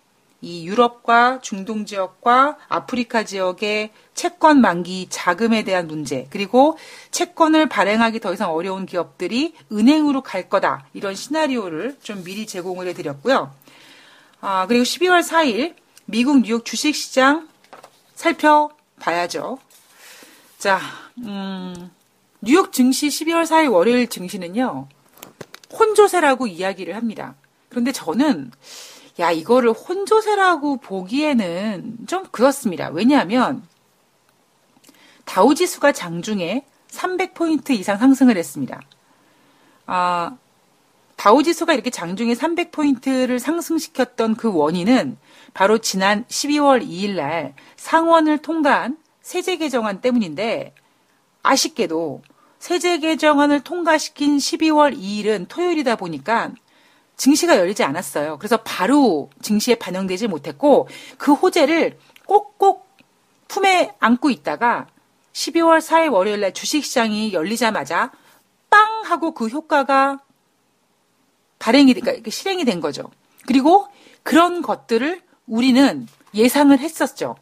이 0.46 0.68
유럽과 0.68 1.40
중동 1.42 1.88
지역과 1.88 2.58
아프리카 2.70 3.24
지역의 3.24 3.90
채권 4.14 4.62
만기 4.62 5.08
자금에 5.10 5.64
대한 5.64 5.88
문제, 5.88 6.28
그리고 6.30 6.78
채권을 7.10 7.68
발행하기 7.68 8.20
더 8.20 8.32
이상 8.32 8.54
어려운 8.54 8.86
기업들이 8.86 9.56
은행으로 9.72 10.22
갈 10.22 10.48
거다. 10.48 10.86
이런 10.94 11.16
시나리오를 11.16 11.98
좀 12.04 12.24
미리 12.24 12.46
제공을 12.46 12.86
해드렸고요. 12.90 13.52
아, 14.42 14.68
그리고 14.68 14.84
12월 14.84 15.24
4일 15.24 15.74
미국 16.06 16.42
뉴욕 16.44 16.64
주식시장 16.64 17.50
살펴봐야죠. 18.14 19.58
자, 20.60 20.80
음, 21.24 21.90
뉴욕 22.42 22.72
증시 22.72 23.08
12월 23.08 23.48
4일 23.48 23.74
월요일 23.74 24.08
증시는요, 24.08 24.88
혼조세라고 25.74 26.46
이야기를 26.46 26.96
합니다. 26.96 27.34
그런데 27.70 27.92
저는 27.92 28.52
야, 29.20 29.32
이거를 29.32 29.72
혼조세라고 29.72 30.78
보기에는 30.78 31.98
좀 32.08 32.26
그렇습니다. 32.32 32.90
왜냐하면 32.90 33.64
다우 35.24 35.56
지수가 35.56 35.94
장중에 35.94 36.66
300포인트 36.90 37.72
이상 37.72 37.98
상승을 37.98 38.38
했습니다. 38.38 38.82
아, 39.86 40.38
다우 41.16 41.44
지수가 41.44 41.74
이렇게 41.74 41.90
장중에 41.90 42.34
300포인트를 42.34 43.40
상승시켰던 43.40 44.36
그 44.36 44.54
원인은 44.54 45.18
바로 45.54 45.78
지난 45.78 46.26
12월 46.26 46.86
2일 46.86 47.16
날 47.16 47.54
상원을 47.78 48.40
통과한 48.40 48.98
세제 49.22 49.58
개정안 49.58 50.02
때문인데 50.02 50.76
아쉽게도 51.42 52.22
세제 52.60 53.00
개정안을 53.00 53.62
통과시킨 53.62 54.38
12월 54.38 54.98
2일은 54.98 55.48
토요일이다 55.48 55.96
보니까 55.96 56.52
증시가 57.18 57.58
열리지 57.58 57.84
않았어요. 57.84 58.38
그래서 58.38 58.58
바로 58.58 59.30
증시에 59.42 59.76
반영되지 59.76 60.28
못했고 60.28 60.88
그 61.18 61.34
호재를 61.34 61.98
꼭꼭 62.26 62.88
품에 63.48 63.94
안고 64.00 64.30
있다가 64.30 64.88
12월 65.34 65.80
4일 65.80 66.12
월요일 66.12 66.42
날 66.42 66.54
주식시장이 66.54 67.34
열리자마자 67.34 68.12
빵 68.70 69.04
하고 69.04 69.34
그 69.34 69.48
효과가 69.48 70.20
발행이 71.60 71.94
그러니까 71.94 72.30
실행이 72.30 72.66
된 72.66 72.82
거죠. 72.82 73.10
그리고 73.46 73.88
그런 74.24 74.62
것들을 74.62 75.22
우리는 75.48 76.08
예상을 76.34 76.78
했었죠. 76.78 77.36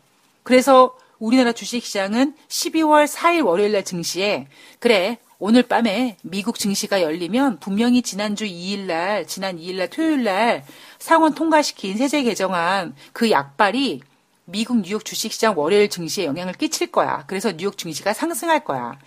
그래서 0.43 0.95
우리나라 1.19 1.53
주식시장은 1.53 2.36
12월 2.47 3.07
4일 3.07 3.45
월요일 3.45 3.71
날 3.71 3.83
증시에 3.86 4.47
그래 4.79 5.19
오늘 5.45 5.63
밤에 5.63 6.15
미국 6.23 6.58
증시가 6.58 7.01
열리면 7.01 7.60
분명히 7.60 8.01
지난주 8.01 8.45
2일 8.45 8.86
날, 8.86 9.27
지난 9.27 9.58
2일 9.58 9.75
날, 9.75 9.89
토요일 9.89 10.23
날 10.23 10.63
상원 10.99 11.34
통과시킨 11.34 11.97
세제 11.97 12.23
개정안 12.23 12.95
그 13.12 13.29
약발이 13.29 13.99
미국 14.45 14.77
뉴욕 14.84 15.03
주식시장 15.03 15.56
월요일 15.58 15.89
증시에 15.89 16.23
영향을 16.23 16.53
끼칠 16.53 16.93
거야. 16.93 17.25
그래서 17.27 17.51
뉴욕 17.58 17.77
증시가 17.77 18.13
상승할 18.13 18.63
거야. 18.63 18.97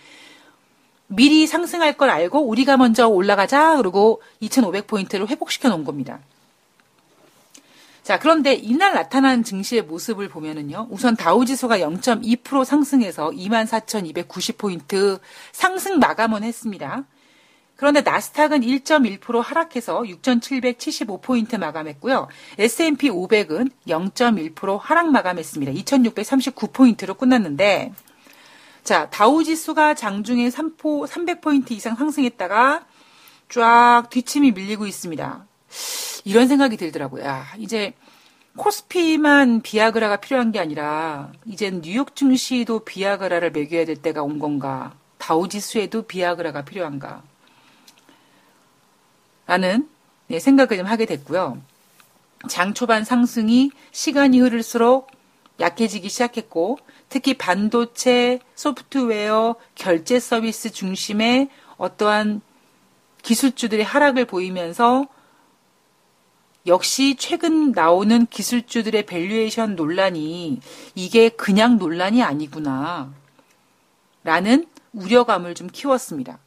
미리 1.07 1.47
상승할 1.47 1.97
걸 1.97 2.11
알고 2.11 2.41
우리가 2.41 2.77
먼저 2.77 3.07
올라가자. 3.07 3.75
그러고 3.77 4.21
2,500포인트를 4.43 5.27
회복시켜 5.27 5.69
놓은 5.69 5.85
겁니다. 5.85 6.19
자, 8.07 8.17
그런데 8.17 8.53
이날 8.53 8.93
나타난 8.93 9.43
증시의 9.43 9.81
모습을 9.81 10.29
보면은요. 10.29 10.87
우선 10.89 11.17
다우지수가 11.17 11.79
0.2% 11.79 12.63
상승해서 12.63 13.31
24,290포인트 13.31 15.19
상승 15.51 15.99
마감은 15.99 16.41
했습니다. 16.41 17.03
그런데 17.75 17.99
나스닥은 17.99 18.61
1.1% 18.61 19.41
하락해서 19.41 20.03
6,775포인트 20.03 21.57
마감했고요. 21.57 22.29
S&P 22.57 23.09
500은 23.09 23.71
0.1% 23.89 24.79
하락 24.81 25.11
마감했습니다. 25.11 25.73
2,639포인트로 25.73 27.17
끝났는데 27.17 27.91
자, 28.85 29.09
다우지수가 29.09 29.95
장중에 29.95 30.47
3포, 30.47 31.05
300포인트 31.09 31.71
이상 31.71 31.97
상승했다가 31.97 32.85
쫙 33.49 34.03
뒷침이 34.09 34.53
밀리고 34.53 34.87
있습니다. 34.87 35.46
이런 36.25 36.47
생각이 36.47 36.77
들더라고요. 36.77 37.23
야, 37.23 37.45
이제 37.57 37.93
코스피만 38.57 39.61
비아그라가 39.61 40.17
필요한 40.17 40.51
게 40.51 40.59
아니라 40.59 41.31
이젠 41.45 41.81
뉴욕 41.81 42.15
증시도 42.15 42.79
비아그라를 42.79 43.51
매겨야 43.51 43.85
될 43.85 43.95
때가 43.95 44.23
온 44.23 44.39
건가? 44.39 44.95
다우지수에도 45.19 46.03
비아그라가 46.03 46.63
필요한가? 46.63 47.23
라는 49.45 49.87
네, 50.27 50.39
생각을 50.39 50.77
좀 50.77 50.85
하게 50.85 51.05
됐고요. 51.05 51.61
장 52.49 52.73
초반 52.73 53.03
상승이 53.03 53.71
시간이 53.91 54.39
흐를수록 54.39 55.09
약해지기 55.59 56.09
시작했고 56.09 56.77
특히 57.09 57.35
반도체, 57.35 58.39
소프트웨어, 58.55 59.55
결제 59.75 60.19
서비스 60.19 60.71
중심의 60.71 61.49
어떠한 61.77 62.41
기술주들의 63.23 63.83
하락을 63.83 64.25
보이면서 64.25 65.07
역시 66.67 67.15
최근 67.17 67.71
나오는 67.71 68.25
기술주들의 68.25 69.05
valuation 69.05 69.75
논란이 69.75 70.59
이게 70.95 71.29
그냥 71.29 71.77
논란이 71.77 72.21
아니구나. 72.21 73.09
라는 74.23 74.67
우려감을 74.91 75.55
좀 75.55 75.67
키웠습니다. 75.71 76.39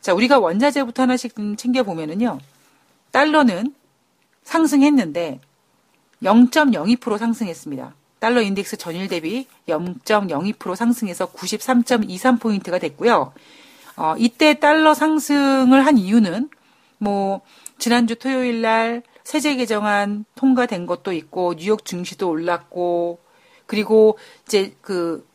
자, 0.00 0.12
우리가 0.12 0.40
원자재부터 0.40 1.04
하나씩 1.04 1.34
챙겨보면은요. 1.56 2.40
달러는 3.12 3.72
상승했는데 4.42 5.40
0.02% 6.22 7.18
상승했습니다. 7.18 7.94
달러 8.18 8.42
인덱스 8.42 8.76
전일 8.76 9.06
대비 9.06 9.46
0.02% 9.68 10.74
상승해서 10.74 11.30
93.23포인트가 11.30 12.80
됐고요. 12.80 13.32
어, 13.96 14.14
이때 14.18 14.58
달러 14.58 14.94
상승을 14.94 15.86
한 15.86 15.96
이유는 15.96 16.48
뭐 16.98 17.42
지난주 17.78 18.16
토요일 18.16 18.62
날 18.62 19.02
세제 19.24 19.56
개정안 19.56 20.26
통과된 20.34 20.86
것도 20.86 21.12
있고 21.12 21.54
뉴욕 21.56 21.84
증시도 21.84 22.28
올랐고 22.28 23.18
그리고 23.66 24.18
이제 24.46 24.76
그 24.82 25.26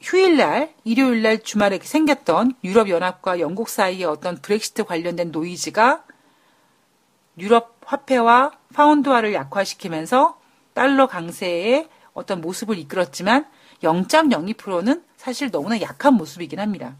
휴일날, 0.00 0.72
일요일날 0.84 1.42
주말에 1.42 1.78
생겼던 1.82 2.54
유럽 2.62 2.88
연합과 2.88 3.40
영국 3.40 3.68
사이의 3.68 4.04
어떤 4.04 4.36
브렉시트 4.36 4.84
관련된 4.84 5.32
노이즈가 5.32 6.04
유럽 7.38 7.78
화폐와 7.84 8.52
파운드화를 8.72 9.34
약화시키면서 9.34 10.38
달러 10.72 11.06
강세의 11.06 11.88
어떤 12.12 12.40
모습을 12.40 12.78
이끌었지만 12.78 13.46
0.02%는 13.82 15.02
사실 15.16 15.50
너무나 15.50 15.80
약한 15.80 16.14
모습이긴 16.14 16.60
합니다. 16.60 16.96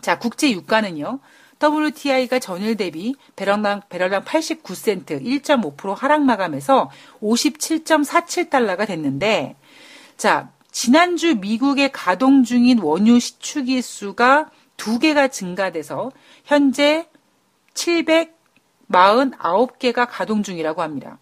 자, 0.00 0.18
국제 0.18 0.50
유가는요. 0.50 1.20
WTI가 1.62 2.40
전일 2.40 2.76
대비 2.76 3.14
배럴당, 3.36 3.82
배럴당 3.88 4.24
89센트 4.24 5.22
1.5% 5.22 5.94
하락 5.94 6.24
마감해서 6.24 6.90
57.47달러가 7.20 8.86
됐는데, 8.86 9.56
자, 10.16 10.50
지난주 10.72 11.36
미국의 11.36 11.92
가동 11.92 12.42
중인 12.44 12.80
원유 12.80 13.20
시추기 13.20 13.82
수가 13.82 14.50
두 14.76 14.98
개가 14.98 15.28
증가돼서 15.28 16.10
현재 16.44 17.08
749개가 17.74 20.08
가동 20.10 20.42
중이라고 20.42 20.82
합니다. 20.82 21.20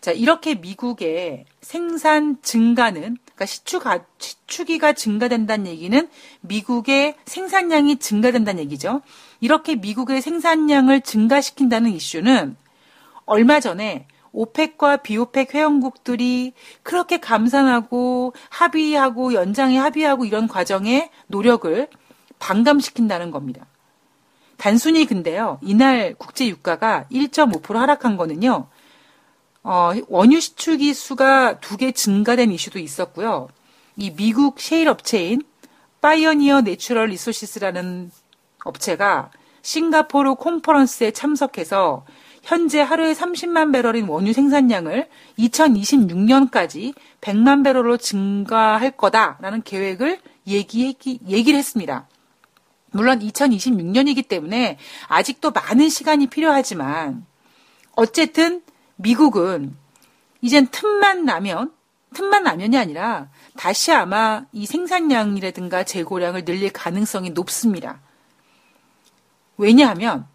자, 0.00 0.12
이렇게 0.12 0.54
미국의 0.54 1.46
생산 1.60 2.40
증가는, 2.42 3.16
그러니까 3.38 3.46
시추가, 3.46 4.00
시추기가 4.18 4.92
증가된다는 4.92 5.68
얘기는 5.68 6.08
미국의 6.40 7.14
생산량이 7.24 7.98
증가된다는 7.98 8.60
얘기죠. 8.64 9.00
이렇게 9.40 9.76
미국의 9.76 10.20
생산량을 10.20 11.02
증가시킨다는 11.02 11.92
이슈는 11.92 12.56
얼마 13.26 13.60
전에 13.60 14.08
오펙과 14.32 14.98
비오펙 14.98 15.54
회원국들이 15.54 16.52
그렇게 16.82 17.18
감산하고 17.18 18.34
합의하고 18.50 19.34
연장에 19.34 19.78
합의하고 19.78 20.24
이런 20.24 20.48
과정의 20.48 21.10
노력을 21.28 21.88
반감시킨다는 22.40 23.30
겁니다. 23.30 23.66
단순히 24.56 25.06
근데요, 25.06 25.58
이날 25.62 26.14
국제 26.18 26.48
유가가 26.48 27.06
1.5% 27.12 27.74
하락한 27.74 28.16
거는요, 28.16 28.66
어, 29.62 29.92
원유 30.08 30.40
시추기 30.40 30.94
수가 30.94 31.60
두 31.60 31.76
개 31.76 31.92
증가된 31.92 32.50
이슈도 32.52 32.78
있었고요. 32.78 33.48
이 33.96 34.10
미국 34.14 34.60
셰일 34.60 34.88
업체인 34.88 35.42
파이어니어 36.00 36.62
내추럴 36.62 37.08
리소시스라는 37.08 38.10
업체가 38.64 39.30
싱가포르 39.62 40.36
콘퍼런스에 40.36 41.10
참석해서 41.10 42.04
현재 42.42 42.80
하루에 42.80 43.12
30만 43.12 43.72
배럴인 43.72 44.06
원유 44.06 44.32
생산량을 44.32 45.08
2026년까지 45.38 46.94
100만 47.20 47.64
배럴로 47.64 47.96
증가할 47.96 48.92
거다라는 48.92 49.62
계획을 49.62 50.20
얘기, 50.46 50.96
얘기를 51.28 51.58
했습니다. 51.58 52.08
물론 52.92 53.18
2026년이기 53.18 54.28
때문에 54.28 54.78
아직도 55.08 55.50
많은 55.50 55.90
시간이 55.90 56.28
필요하지만 56.28 57.26
어쨌든 57.96 58.62
미국은 58.98 59.76
이젠 60.40 60.66
틈만 60.66 61.24
나면 61.24 61.72
틈만 62.14 62.42
나면이 62.42 62.76
아니라 62.76 63.28
다시 63.56 63.92
아마 63.92 64.44
이 64.52 64.66
생산량이라든가 64.66 65.84
재고량을 65.84 66.44
늘릴 66.44 66.72
가능성이 66.72 67.30
높습니다. 67.30 68.00
왜냐하면 69.56 70.26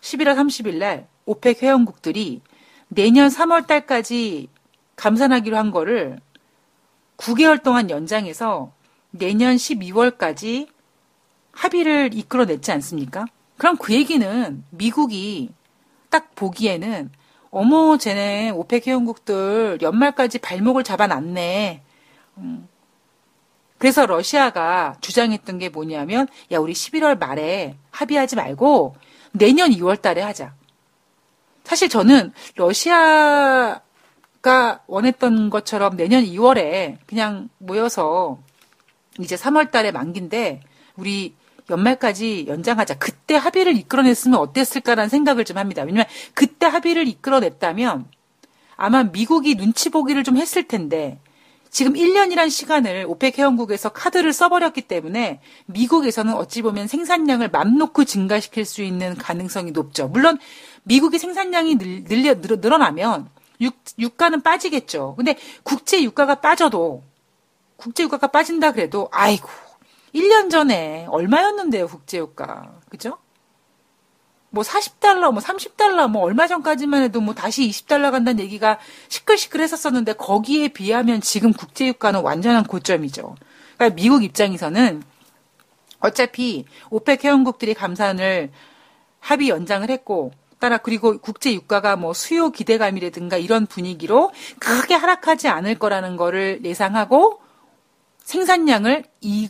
11월 0.00 0.36
30일 0.36 0.78
날 0.78 1.08
오펙 1.26 1.62
회원국들이 1.62 2.42
내년 2.88 3.28
3월 3.28 3.66
달까지 3.66 4.48
감산하기로 4.96 5.56
한 5.56 5.70
거를 5.70 6.20
9개월 7.16 7.62
동안 7.62 7.88
연장해서 7.88 8.72
내년 9.10 9.56
12월까지 9.56 10.68
합의를 11.52 12.14
이끌어냈지 12.14 12.72
않습니까? 12.72 13.26
그럼 13.56 13.76
그 13.76 13.92
얘기는 13.92 14.64
미국이 14.70 15.50
딱 16.10 16.34
보기에는 16.34 17.10
어머, 17.52 17.98
쟤네 17.98 18.48
오펙 18.50 18.86
회원국들 18.86 19.80
연말까지 19.82 20.38
발목을 20.38 20.84
잡아놨네. 20.84 21.82
음. 22.38 22.68
그래서 23.76 24.06
러시아가 24.06 24.96
주장했던 25.02 25.58
게 25.58 25.68
뭐냐면, 25.68 26.28
야, 26.50 26.58
우리 26.58 26.72
11월 26.72 27.18
말에 27.18 27.76
합의하지 27.90 28.36
말고 28.36 28.96
내년 29.32 29.70
2월 29.70 30.00
달에 30.00 30.22
하자. 30.22 30.54
사실 31.62 31.90
저는 31.90 32.32
러시아가 32.56 33.82
원했던 34.86 35.50
것처럼 35.50 35.96
내년 35.98 36.24
2월에 36.24 36.96
그냥 37.06 37.50
모여서 37.58 38.38
이제 39.20 39.36
3월 39.36 39.70
달에 39.70 39.90
만기인데, 39.90 40.62
우리 40.96 41.34
연말까지 41.70 42.46
연장하자. 42.48 42.98
그때 42.98 43.34
합의를 43.36 43.76
이끌어냈으면 43.76 44.38
어땠을까라는 44.38 45.08
생각을 45.08 45.44
좀 45.44 45.58
합니다. 45.58 45.82
왜냐면 45.82 46.06
그때 46.34 46.66
합의를 46.66 47.08
이끌어냈다면 47.08 48.06
아마 48.76 49.02
미국이 49.04 49.54
눈치 49.54 49.90
보기를 49.90 50.24
좀 50.24 50.36
했을 50.36 50.66
텐데 50.66 51.18
지금 51.70 51.94
1년이란 51.94 52.50
시간을 52.50 53.06
오펙 53.08 53.38
회원국에서 53.38 53.88
카드를 53.88 54.34
써버렸기 54.34 54.82
때문에 54.82 55.40
미국에서는 55.66 56.34
어찌 56.34 56.60
보면 56.60 56.86
생산량을 56.86 57.48
맘 57.48 57.78
놓고 57.78 58.04
증가시킬 58.04 58.66
수 58.66 58.82
있는 58.82 59.16
가능성이 59.16 59.70
높죠. 59.70 60.08
물론 60.08 60.38
미국의 60.82 61.18
생산량이 61.18 61.76
늘, 61.76 62.04
늘려, 62.04 62.34
늘어나면 62.34 63.30
유, 63.62 63.70
유가는 63.98 64.42
빠지겠죠. 64.42 65.14
근데 65.16 65.38
국제 65.62 66.02
유가가 66.02 66.34
빠져도 66.36 67.04
국제 67.76 68.02
유가가 68.02 68.26
빠진다 68.26 68.72
그래도 68.72 69.08
아이고 69.10 69.48
1년 70.14 70.50
전에 70.50 71.06
얼마였는데요, 71.08 71.88
국제유가. 71.88 72.74
그죠? 72.88 73.18
뭐 74.50 74.62
40달러, 74.62 75.32
뭐 75.32 75.42
30달러, 75.42 76.10
뭐 76.10 76.22
얼마 76.22 76.46
전까지만 76.46 77.02
해도 77.02 77.22
뭐 77.22 77.34
다시 77.34 77.68
20달러 77.68 78.10
간다는 78.10 78.40
얘기가 78.44 78.78
시끌시끌 79.08 79.62
했었었는데 79.62 80.12
거기에 80.12 80.68
비하면 80.68 81.22
지금 81.22 81.54
국제유가는 81.54 82.20
완전한 82.20 82.64
고점이죠. 82.64 83.34
그러니까 83.76 83.94
미국 83.96 84.22
입장에서는 84.22 85.02
어차피 86.00 86.66
오펙 86.90 87.24
회원국들이 87.24 87.72
감산을 87.72 88.50
합의 89.20 89.48
연장을 89.48 89.88
했고 89.88 90.32
따라 90.58 90.76
그리고 90.76 91.18
국제 91.18 91.52
유가가 91.54 91.96
뭐 91.96 92.12
수요 92.12 92.50
기대감이라든가 92.50 93.38
이런 93.38 93.66
분위기로 93.66 94.32
크게 94.58 94.94
하락하지 94.94 95.48
않을 95.48 95.78
거라는 95.78 96.16
거를 96.16 96.60
예상하고 96.64 97.40
생산량을 98.18 99.04
이, 99.20 99.48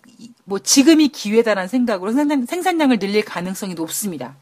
뭐 0.53 0.59
지금이 0.59 1.09
기회다라는 1.09 1.67
생각으로 1.67 2.13
생산, 2.13 2.45
생산량을 2.45 2.99
늘릴 2.99 3.25
가능성이 3.25 3.73
높습니다. 3.73 4.37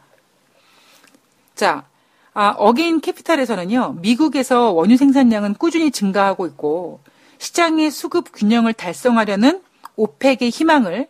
자, 1.54 1.86
아, 2.34 2.48
어게인 2.58 3.00
캐피탈에서는요, 3.00 3.98
미국에서 4.00 4.72
원유 4.72 4.96
생산량은 4.96 5.54
꾸준히 5.54 5.92
증가하고 5.92 6.48
있고, 6.48 6.98
시장의 7.38 7.92
수급 7.92 8.32
균형을 8.32 8.72
달성하려는 8.72 9.62
오펙의 9.94 10.50
희망을 10.50 11.06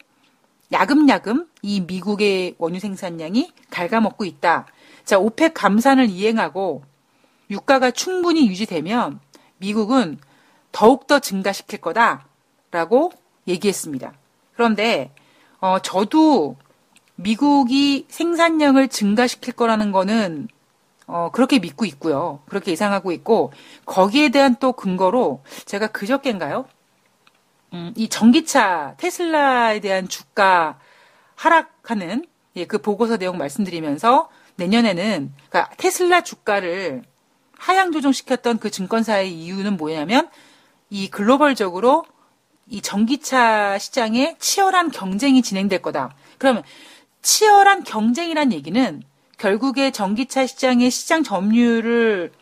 야금야금 0.71 1.49
이 1.63 1.81
미국의 1.81 2.57
원유 2.59 2.79
생산량이 2.79 3.53
갉아먹고 3.71 4.27
있다. 4.27 4.67
자, 5.07 5.19
오펙 5.19 5.55
감산을 5.55 6.11
이행하고 6.11 6.85
유가가 7.49 7.91
충분히 7.91 8.47
유지되면 8.49 9.19
미국은 9.57 10.19
더욱더 10.73 11.21
증가시킬 11.21 11.81
거다라고 11.81 13.13
얘기했습니다. 13.49 14.20
그런데 14.61 15.11
어, 15.61 15.79
저도 15.79 16.59
미국이 17.15 18.05
생산량을 18.11 18.89
증가시킬 18.89 19.55
거라는 19.55 19.91
거는 19.91 20.49
어, 21.07 21.31
그렇게 21.33 21.59
믿고 21.59 21.87
있고요. 21.87 22.43
그렇게 22.47 22.71
예상하고 22.73 23.11
있고 23.13 23.55
거기에 23.87 24.29
대한 24.29 24.57
또 24.61 24.75
근거로 24.75 25.43
제가 25.65 25.87
그저께인가요? 25.87 26.67
음, 27.73 27.95
이 27.97 28.11
전기차 28.11 28.97
테슬라에 28.99 29.81
대한 29.81 30.09
주가 30.09 30.79
하락하는 31.37 32.27
예, 32.57 32.67
그 32.67 32.77
보고서 32.77 33.17
내용 33.17 33.39
말씀드리면서 33.39 34.29
내년에는 34.57 35.33
그러니까 35.49 35.75
테슬라 35.79 36.21
주가를 36.21 37.03
하향 37.57 37.93
조정시켰던 37.93 38.59
그 38.59 38.71
증권사의 38.71 39.33
이유는 39.33 39.79
뭐냐면 39.79 40.29
이 40.91 41.09
글로벌적으로 41.09 42.05
이 42.71 42.81
전기차 42.81 43.79
시장에 43.79 44.37
치열한 44.39 44.93
경쟁이 44.93 45.43
진행될 45.43 45.83
거다. 45.83 46.15
그러면 46.39 46.63
치열한 47.21 47.83
경쟁이란 47.85 48.53
얘기는 48.53 49.03
결국에 49.37 49.91
전기차 49.91 50.47
시장의 50.47 50.91
시장 50.91 51.25
점유율을 51.25 52.33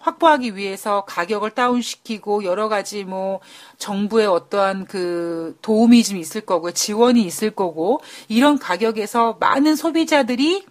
확보하기 0.00 0.56
위해서 0.56 1.04
가격을 1.06 1.52
다운시키고 1.52 2.44
여러 2.44 2.68
가지 2.68 3.04
뭐 3.04 3.40
정부의 3.78 4.26
어떠한 4.26 4.84
그 4.84 5.56
도움이 5.62 6.04
좀 6.04 6.18
있을 6.18 6.42
거고 6.42 6.70
지원이 6.70 7.22
있을 7.22 7.50
거고 7.50 8.00
이런 8.28 8.58
가격에서 8.58 9.38
많은 9.40 9.74
소비자들이 9.74 10.66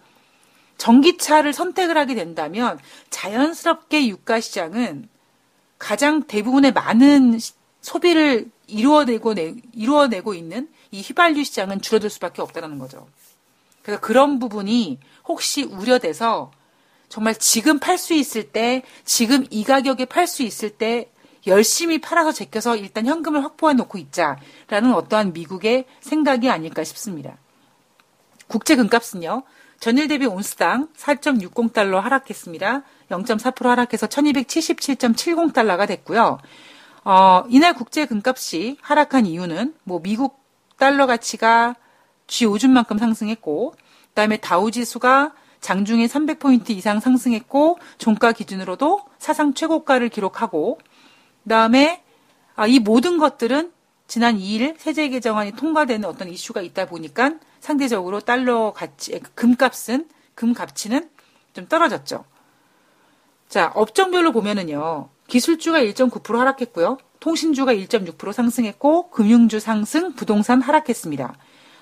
전기차를 0.77 1.53
선택을 1.53 1.97
하게 1.97 2.13
된다면 2.13 2.77
자연스럽게 3.09 4.07
유가 4.07 4.39
시장은 4.39 5.09
가장 5.79 6.23
대부분의 6.23 6.71
많은 6.73 7.39
소비를 7.81 8.49
이루어내고 8.67 9.33
내, 9.33 9.55
이루어내고 9.73 10.33
있는 10.33 10.69
이 10.91 11.01
휘발유 11.01 11.43
시장은 11.43 11.81
줄어들 11.81 12.09
수밖에 12.09 12.41
없다는 12.41 12.79
거죠. 12.79 13.07
그래서 13.81 14.01
그런 14.01 14.39
부분이 14.39 14.99
혹시 15.25 15.63
우려돼서 15.63 16.51
정말 17.09 17.35
지금 17.35 17.79
팔 17.79 17.97
수 17.97 18.13
있을 18.13 18.51
때, 18.51 18.83
지금 19.05 19.45
이 19.49 19.63
가격에 19.63 20.05
팔 20.05 20.27
수 20.27 20.43
있을 20.43 20.69
때 20.69 21.09
열심히 21.47 22.01
팔아서 22.01 22.33
제껴서 22.33 22.75
일단 22.75 23.05
현금을 23.05 23.43
확보해 23.43 23.73
놓고 23.73 23.97
있자라는 23.97 24.93
어떠한 24.93 25.31
미국의 25.31 25.85
생각이 26.01 26.49
아닐까 26.49 26.83
싶습니다. 26.83 27.37
국제 28.47 28.75
금값은요. 28.75 29.43
전일 29.79 30.07
대비 30.07 30.25
온스당 30.25 30.89
4.60달러 30.97 32.01
하락했습니다. 32.01 32.83
0.4% 33.09 33.63
하락해서 33.63 34.07
1277.70달러가 34.07 35.87
됐고요. 35.87 36.39
어, 37.09 37.45
이날 37.47 37.73
국제 37.73 38.05
금값이 38.05 38.79
하락한 38.81 39.25
이유는 39.27 39.73
뭐 39.85 40.01
미국 40.01 40.43
달러 40.75 41.05
가치가 41.05 41.73
G5준만큼 42.27 42.99
상승했고 42.99 43.75
그다음에 44.09 44.35
다우 44.35 44.71
지수가 44.71 45.33
장중에 45.61 46.07
300포인트 46.07 46.71
이상 46.71 46.99
상승했고 46.99 47.79
종가 47.97 48.33
기준으로도 48.33 49.05
사상 49.19 49.53
최고가를 49.53 50.09
기록하고 50.09 50.79
그다음에 51.43 52.03
아, 52.57 52.67
이 52.67 52.79
모든 52.79 53.17
것들은 53.17 53.71
지난 54.07 54.37
2일 54.37 54.75
세제 54.77 55.07
개정안이 55.07 55.53
통과되는 55.53 56.03
어떤 56.03 56.27
이슈가 56.27 56.59
있다 56.59 56.87
보니까 56.87 57.35
상대적으로 57.61 58.19
달러 58.19 58.73
가치 58.73 59.17
금값은 59.33 60.09
금 60.35 60.53
가치는 60.53 61.09
좀 61.53 61.69
떨어졌죠. 61.69 62.25
자, 63.47 63.71
업종별로 63.75 64.33
보면은요. 64.33 65.07
기술주가 65.27 65.79
1.9% 65.79 66.37
하락했고요. 66.37 66.97
통신주가 67.19 67.73
1.6% 67.73 68.31
상승했고 68.31 69.09
금융주 69.09 69.59
상승, 69.59 70.13
부동산 70.13 70.61
하락했습니다. 70.61 71.35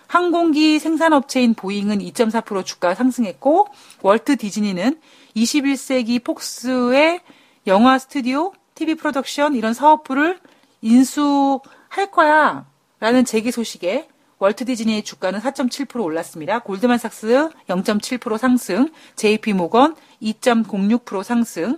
항공기 0.07 0.79
생산업체인 0.79 1.55
보잉은 1.55 1.99
2.4% 1.99 2.65
주가 2.65 2.95
상승했고 2.95 3.67
월트 4.01 4.37
디즈니는 4.37 4.99
21세기 5.35 6.23
폭스의 6.23 7.21
영화 7.67 7.97
스튜디오, 7.97 8.53
TV 8.75 8.95
프로덕션 8.95 9.55
이런 9.55 9.73
사업부를 9.73 10.39
인수할 10.81 12.11
거야 12.11 12.65
라는 12.99 13.25
재개 13.25 13.51
소식에 13.51 14.07
월트 14.37 14.65
디즈니의 14.65 15.03
주가는 15.03 15.39
4.7% 15.39 16.03
올랐습니다. 16.03 16.59
골드만삭스 16.59 17.49
0.7% 17.67 18.37
상승, 18.37 18.89
JP 19.15 19.53
모건 19.53 19.95
2.06% 20.21 21.23
상승. 21.23 21.77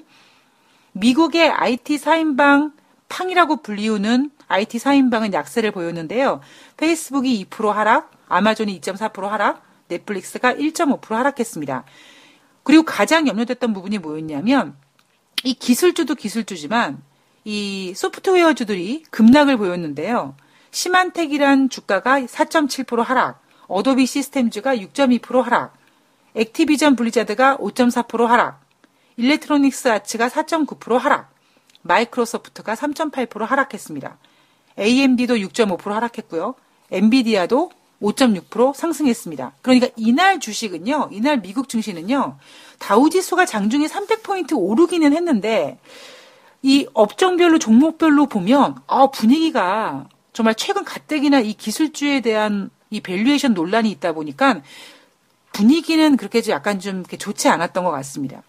미국의 1.00 1.50
IT 1.50 1.98
사인방 1.98 2.74
FANG이라고 3.10 3.58
불리우는 3.58 4.32
IT 4.48 4.80
사인방은 4.80 5.34
약세를 5.34 5.72
보였는데요. 5.72 6.42
페이스북이 6.78 7.46
2% 7.50 7.72
하락, 7.72 8.12
아마존이 8.28 8.80
2.4% 8.82 9.28
하락, 9.28 9.64
넷플릭스가 9.88 10.54
1.5% 10.54 11.10
하락했습니다. 11.10 11.84
그리고 12.64 12.84
가장 12.84 13.28
염려됐던 13.28 13.74
부분이 13.74 14.00
뭐였냐면 14.00 14.76
이 15.44 15.54
기술주도 15.54 16.16
기술주지만 16.16 17.02
이 17.46 17.94
소프트웨어주들이 17.96 19.04
급락을 19.10 19.58
보였는데요. 19.58 20.36
시만텍이란 20.72 21.70
주가가 21.70 22.20
4.7% 22.22 23.04
하락, 23.04 23.42
어도비 23.68 24.06
시스템즈가 24.06 24.76
6.2% 24.76 25.42
하락, 25.42 25.74
액티비전 26.36 26.96
블리자드가 26.96 27.58
5.4% 27.58 28.26
하락, 28.26 28.67
일렉트로닉스 29.18 29.90
아츠가 29.90 30.30
4.9% 30.30 30.98
하락, 30.98 31.34
마이크로소프트가 31.82 32.76
3.8% 32.76 33.40
하락했습니다. 33.46 34.18
AMD도 34.80 35.36
6.5% 35.36 35.90
하락했고요. 35.90 36.56
엔비디아도 36.92 37.72
5.6% 38.02 38.76
상승했습니다. 38.76 39.54
그러니까 39.62 39.88
이날 39.96 40.40
주식은요, 40.40 41.10
이날 41.12 41.42
미국 41.42 41.68
증시는요, 41.68 42.38
다우지수가 42.78 43.46
장중에 43.46 43.88
300포인트 43.88 44.54
오르기는 44.56 45.14
했는데, 45.14 45.80
이 46.62 46.88
업종별로 46.94 47.58
종목별로 47.58 48.28
보면, 48.28 48.76
아, 48.86 49.08
분위기가 49.08 50.08
정말 50.34 50.54
최근 50.54 50.84
가뜩이나 50.84 51.40
이 51.40 51.54
기술주에 51.54 52.22
대한 52.22 52.70
이 52.92 53.02
valuation 53.02 53.56
논란이 53.56 53.90
있다 53.92 54.14
보니까 54.14 54.62
분위기는 55.52 56.16
그렇게 56.16 56.42
약간 56.50 56.80
좀 56.80 57.04
좋지 57.04 57.50
않았던 57.50 57.84
것 57.84 57.90
같습니다. 57.92 58.44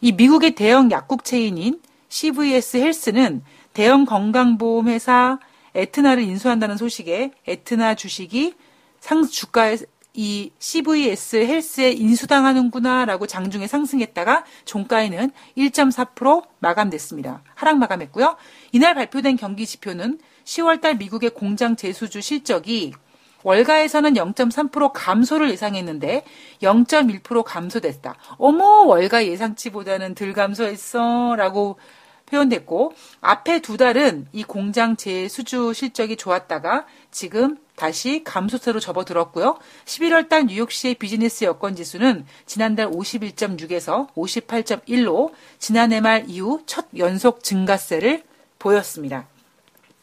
이 0.00 0.12
미국의 0.12 0.52
대형 0.54 0.90
약국 0.90 1.24
체인인 1.24 1.80
CVS 2.08 2.78
헬스는 2.78 3.42
대형 3.72 4.04
건강보험 4.04 4.88
회사 4.88 5.38
에트나를 5.74 6.22
인수한다는 6.22 6.76
소식에 6.76 7.32
에트나 7.46 7.94
주식이 7.94 8.54
상 8.98 9.26
주가에 9.26 9.76
이 10.12 10.50
CVS 10.58 11.36
헬스에 11.36 11.92
인수당하는구나라고 11.92 13.28
장중에 13.28 13.68
상승했다가 13.68 14.44
종가에는 14.64 15.30
1.4% 15.56 16.44
마감됐습니다. 16.58 17.42
하락 17.54 17.78
마감했고요. 17.78 18.36
이날 18.72 18.94
발표된 18.94 19.36
경기 19.36 19.66
지표는 19.66 20.18
10월달 20.44 20.98
미국의 20.98 21.30
공장 21.30 21.76
재수주 21.76 22.22
실적이 22.22 22.94
월가에서는 23.42 24.14
0.3% 24.14 24.92
감소를 24.94 25.50
예상했는데 25.50 26.24
0.1% 26.62 27.42
감소됐다. 27.42 28.16
어머 28.38 28.82
월가 28.84 29.26
예상치보다는 29.26 30.14
덜 30.14 30.32
감소했어 30.32 31.34
라고 31.36 31.78
표현됐고 32.26 32.94
앞에 33.20 33.60
두 33.60 33.76
달은 33.76 34.28
이 34.32 34.44
공장 34.44 34.96
재수주 34.96 35.72
실적이 35.74 36.16
좋았다가 36.16 36.86
지금 37.10 37.58
다시 37.74 38.22
감소세로 38.24 38.78
접어들었고요. 38.78 39.58
11월 39.84 40.28
달 40.28 40.46
뉴욕시의 40.46 40.94
비즈니스 40.94 41.44
여건 41.44 41.74
지수는 41.74 42.26
지난달 42.46 42.90
51.6에서 42.90 44.12
58.1로 44.14 45.32
지난해 45.58 46.00
말 46.00 46.24
이후 46.28 46.62
첫 46.66 46.86
연속 46.96 47.42
증가세를 47.42 48.22
보였습니다. 48.58 49.26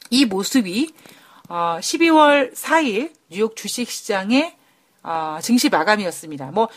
이 0.10 0.26
모습이 0.26 0.92
12월 1.48 2.50
어, 2.50 2.54
4일 2.54 3.12
뉴욕 3.30 3.56
주식시장의 3.56 4.56
어, 5.04 5.40
증시 5.42 5.70
마감이었습니다. 5.70 6.52
뭐 6.52 6.68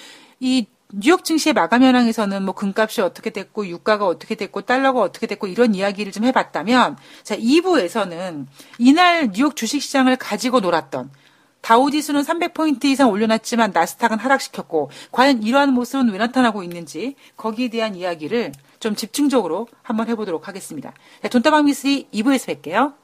이 0.41 0.67
뉴욕 0.93 1.25
증시의 1.25 1.53
마감 1.53 1.85
현황에서는 1.85 2.43
뭐 2.43 2.55
금값이 2.55 3.01
어떻게 3.03 3.31
됐고 3.31 3.69
유가가 3.69 4.07
어떻게 4.07 4.35
됐고 4.35 4.63
달러가 4.63 5.01
어떻게 5.01 5.27
됐고 5.27 5.47
이런 5.47 5.75
이야기를 5.75 6.11
좀 6.11 6.25
해봤다면 6.25 6.97
자 7.23 7.37
2부에서는 7.37 8.47
이날 8.79 9.31
뉴욕 9.31 9.55
주식시장을 9.55 10.17
가지고 10.17 10.61
놀았던 10.61 11.13
다우지수는 11.61 12.23
300포인트 12.23 12.87
이상 12.87 13.11
올려놨지만 13.11 13.73
나스닥은 13.73 14.19
하락시켰고 14.19 14.91
과연 15.13 15.43
이러한 15.43 15.75
모습은 15.75 16.09
왜 16.11 16.19
나타나고 16.19 16.63
있는지 16.63 17.15
거기에 17.37 17.69
대한 17.69 17.95
이야기를 17.95 18.53
좀 18.81 18.97
집중적으로 18.97 19.69
한번 19.83 20.09
해보도록 20.09 20.49
하겠습니다. 20.49 20.95
돈다방 21.31 21.67
미스리 21.67 22.09
2부에서 22.15 22.63
뵐게요. 22.63 22.95